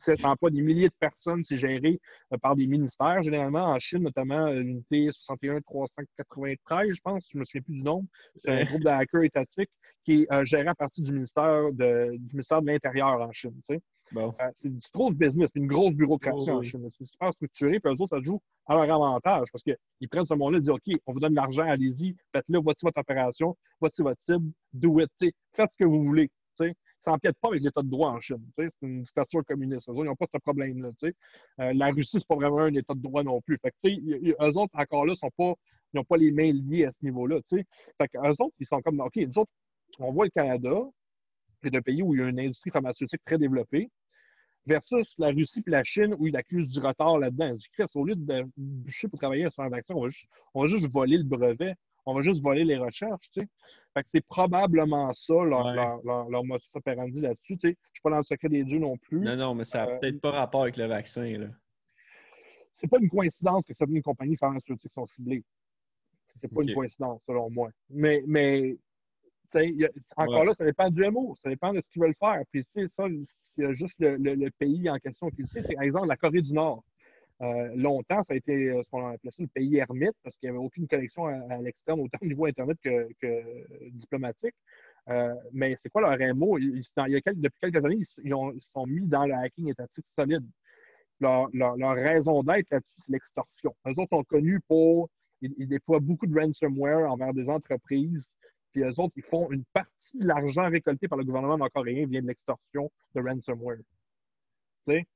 [0.00, 2.00] c'est pas des milliers de personnes, c'est géré
[2.32, 3.22] euh, par des ministères.
[3.22, 7.74] Généralement, en Chine, notamment euh, l'unité 61 393, je pense, je ne me souviens plus
[7.74, 8.04] du nom.
[8.44, 9.70] C'est un groupe de hackers étatiques
[10.04, 13.60] qui est euh, géré à partir du ministère de, du ministère de l'Intérieur en Chine.
[14.16, 16.88] Euh, c'est du gros business, une grosse bureaucratie en Chine.
[16.98, 20.34] C'est super structuré, puis eux autres, ça joue à leur avantage parce qu'ils prennent ce
[20.34, 24.02] monde-là et disent OK, on vous donne de l'argent, allez-y, faites-le, voici votre opération, voici
[24.02, 25.10] votre cible, do it,
[25.52, 26.30] faites ce que vous voulez.
[27.00, 28.42] Ça n'empiète pas avec l'État de droit en Chine.
[28.56, 29.90] C'est une dictature communiste.
[29.90, 30.88] Eux ils n'ont pas ce problème-là.
[31.02, 33.58] Euh, la Russie, c'est pas vraiment un État de droit non plus.
[33.58, 35.52] Fait que, eux autres, encore là, sont pas,
[35.92, 37.40] ils n'ont pas les mains liées à ce niveau-là.
[37.50, 39.50] Fait que, eux autres, ils sont comme OK, nous autres,
[39.98, 40.80] on voit le Canada,
[41.64, 43.90] c'est un pays où il y a une industrie pharmaceutique très développée,
[44.66, 47.46] versus la Russie et la Chine où ils accusent du retard là-dedans.
[47.46, 51.18] Ils disent, au lieu de bûcher pour travailler sur un vaccin, on va, juste, voler
[51.18, 51.74] le brevet,
[52.06, 53.28] on va juste voler les recherches.
[53.32, 53.40] Tu
[53.94, 57.58] Fait que c'est probablement ça leur, leur, leur, modus operandi là-dessus.
[57.58, 57.76] Tu sais.
[57.82, 59.20] Je ne suis pas dans le secret des dieux non plus.
[59.20, 61.38] Non, non, mais ça n'a euh, peut-être pas rapport avec le vaccin.
[61.38, 61.48] Là.
[62.76, 65.44] C'est pas une coïncidence que certaines compagnies pharmaceutiques sont ciblées.
[66.40, 67.70] C'est pas une coïncidence, selon moi.
[67.88, 68.76] Mais, mais
[70.16, 72.42] encore là, ça dépend du MO, ça dépend de ce qu'ils veulent faire.
[72.50, 73.06] Puis c'est ça,
[73.56, 75.62] c'est juste le, pays en question qui le sait.
[75.66, 76.84] C'est par exemple la Corée du Nord.
[77.42, 80.48] Euh, longtemps, ça a été euh, ce qu'on appelait ça le pays ermite parce qu'il
[80.48, 83.08] n'y avait aucune connexion à, l'externe, autant au niveau Internet que,
[83.90, 84.54] diplomatique.
[85.08, 86.58] Euh, mais c'est quoi leur MO?
[86.58, 90.46] il y a depuis quelques années, ils, sont mis dans le hacking étatique solide.
[91.20, 91.48] Leur,
[91.94, 93.74] raison d'être là-dessus, c'est l'extorsion.
[93.86, 95.08] Eux autres sont connus pour.
[95.40, 98.26] ils, déploient beaucoup de ransomware envers des entreprises
[98.74, 102.20] puis eux autres, ils font une partie de l'argent récolté par le gouvernement nord-coréen vient
[102.20, 103.78] de l'extorsion de ransomware.
[104.84, 105.06] Tu sais?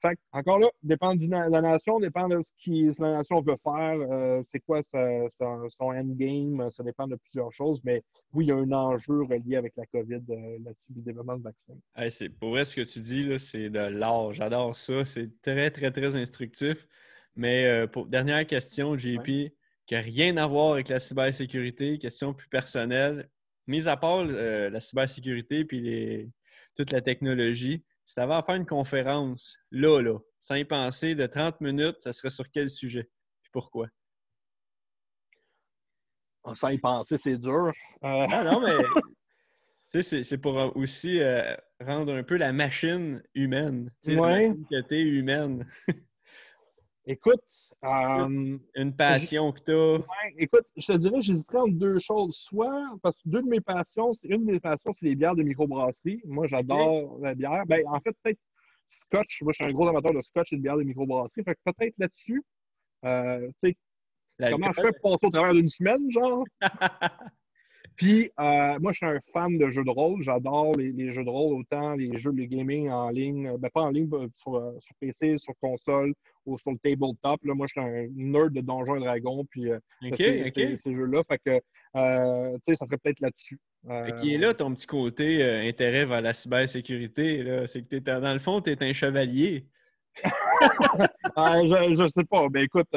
[0.00, 3.96] Fait encore là, dépend de la nation, dépend de ce que la nation veut faire,
[3.98, 8.54] euh, c'est quoi son endgame, ça dépend de plusieurs choses, mais oui, il y a
[8.54, 11.74] un enjeu relié avec la COVID euh, là-dessus, le développement de vaccin.
[12.10, 14.32] c'est, pour vrai, ce que tu dis, c'est de l'art.
[14.32, 15.04] J'adore ça.
[15.04, 16.86] C'est très, très, très instructif.
[17.34, 19.52] Mais euh, pour dernière question, JP,
[19.88, 23.28] qui n'a rien à voir avec la cybersécurité, question plus personnelle.
[23.66, 26.30] Mis à part euh, la cybersécurité puis
[26.76, 31.14] toute la technologie, si tu avais à faire une conférence, là, là, sans y penser,
[31.14, 33.08] de 30 minutes, ça serait sur quel sujet?
[33.42, 33.88] Puis pourquoi?
[36.44, 37.72] Ah, sans y penser, c'est dur.
[38.04, 38.26] Euh...
[38.26, 38.60] Non, non,
[39.94, 43.90] mais c'est pour aussi euh, rendre un peu la machine humaine.
[44.06, 44.52] Ouais.
[44.70, 45.70] La machine humaine.
[47.06, 47.40] Écoute,
[47.84, 50.04] euh, une passion que tu as?
[50.36, 52.36] écoute, je te dirais, j'hésiterais entre deux choses.
[52.36, 55.42] Soit, parce que deux de mes passions, une de mes passions, c'est les bières de
[55.42, 56.20] microbrasserie.
[56.24, 57.64] Moi, j'adore la bière.
[57.66, 58.40] Ben, en fait, peut-être
[58.90, 59.42] scotch.
[59.42, 61.44] Moi, je suis un gros amateur de scotch et de bière de microbrasserie.
[61.44, 62.42] Fait que peut-être là-dessus,
[63.04, 66.44] euh, tu sais, comment je fais pour passer au travers d'une semaine, genre?
[67.98, 70.22] Puis, euh, moi, je suis un fan de jeux de rôle.
[70.22, 73.90] J'adore les, jeux de rôle, autant les jeux de gaming en ligne, ben, pas en
[73.90, 76.14] ligne, euh, sur, PC, sur console
[76.46, 77.44] ou sur le tabletop.
[77.44, 79.44] Là, moi, je suis un nerd de Donjons et Dragons.
[79.50, 79.80] Puis, euh,
[80.16, 81.24] ces, jeux-là.
[81.28, 83.58] Fait que, tu sais, ça serait peut-être là-dessus.
[84.22, 87.64] qui est là ton petit côté intérêt vers la cybersécurité.
[87.66, 89.66] C'est que, dans le fond, tu es un chevalier.
[91.36, 92.48] je, ne sais pas.
[92.48, 92.88] Ben écoute,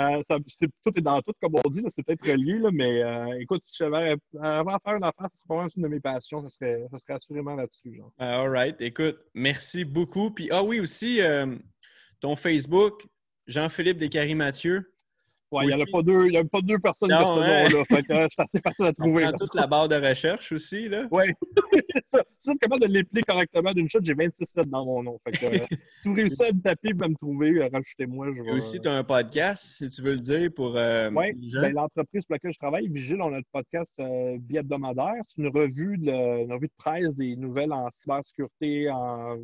[0.00, 0.22] Euh,
[0.84, 1.82] tout est dans tout, comme on dit.
[1.94, 5.44] C'est peut-être relié, là, mais euh, écoute, si j'avais avant de faire une affaire, c'est
[5.44, 6.42] probablement une de mes passions.
[6.42, 8.00] Ça serait, ça serait assurément là-dessus.
[8.18, 8.80] Ah, all right.
[8.80, 10.30] Écoute, merci beaucoup.
[10.30, 11.56] Puis, ah oui, aussi, euh,
[12.20, 13.06] ton Facebook,
[13.46, 14.92] Jean-Philippe Descaries-Mathieu.
[15.50, 17.72] Ouais, il n'y a pas deux, il y a pas deux personnes non, de ce
[17.72, 17.84] nom-là.
[17.86, 19.26] Fait que euh, c'est assez facile à trouver.
[19.26, 21.06] On toute la barre de recherche aussi, là.
[21.10, 21.24] Oui.
[22.38, 24.00] c'est capable de l'épeler correctement d'une shot.
[24.02, 25.18] J'ai 26 lettres dans mon nom.
[25.24, 25.66] Fait que, euh,
[26.02, 28.26] si vous réussissez à me taper et à me trouver, euh, rajoutez-moi.
[28.36, 31.72] Je vais, aussi, tu as un podcast, si tu veux le dire, pour Oui, ben,
[31.72, 35.22] l'entreprise pour laquelle je travaille, Vigile, on a le podcast bi-hebdomadaire.
[35.28, 39.38] C'est une revue de, une revue de presse des nouvelles en cybersécurité, en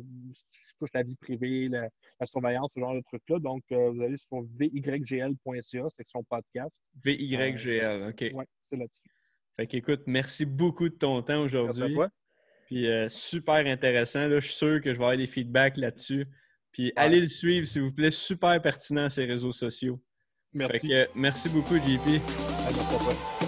[0.79, 1.89] touche la vie privée, la,
[2.27, 3.39] surveillance, ce genre de trucs-là.
[3.39, 6.71] Donc, vous allez sur vygl.ca section podcast.
[7.03, 8.31] VYGL, OK.
[8.33, 9.09] Oui, c'est là-dessus.
[9.57, 11.97] Fait qu'écoute, merci beaucoup de ton temps aujourd'hui.
[12.65, 14.27] Puis euh, super intéressant.
[14.27, 16.25] Là, je suis sûr que je vais avoir des feedbacks là-dessus.
[16.71, 18.11] Puis allez le suivre, s'il vous plaît.
[18.11, 20.01] Super pertinent ces réseaux sociaux.
[20.51, 20.79] Merci.
[20.79, 22.21] Fait que, merci beaucoup, JP.
[22.67, 23.44] À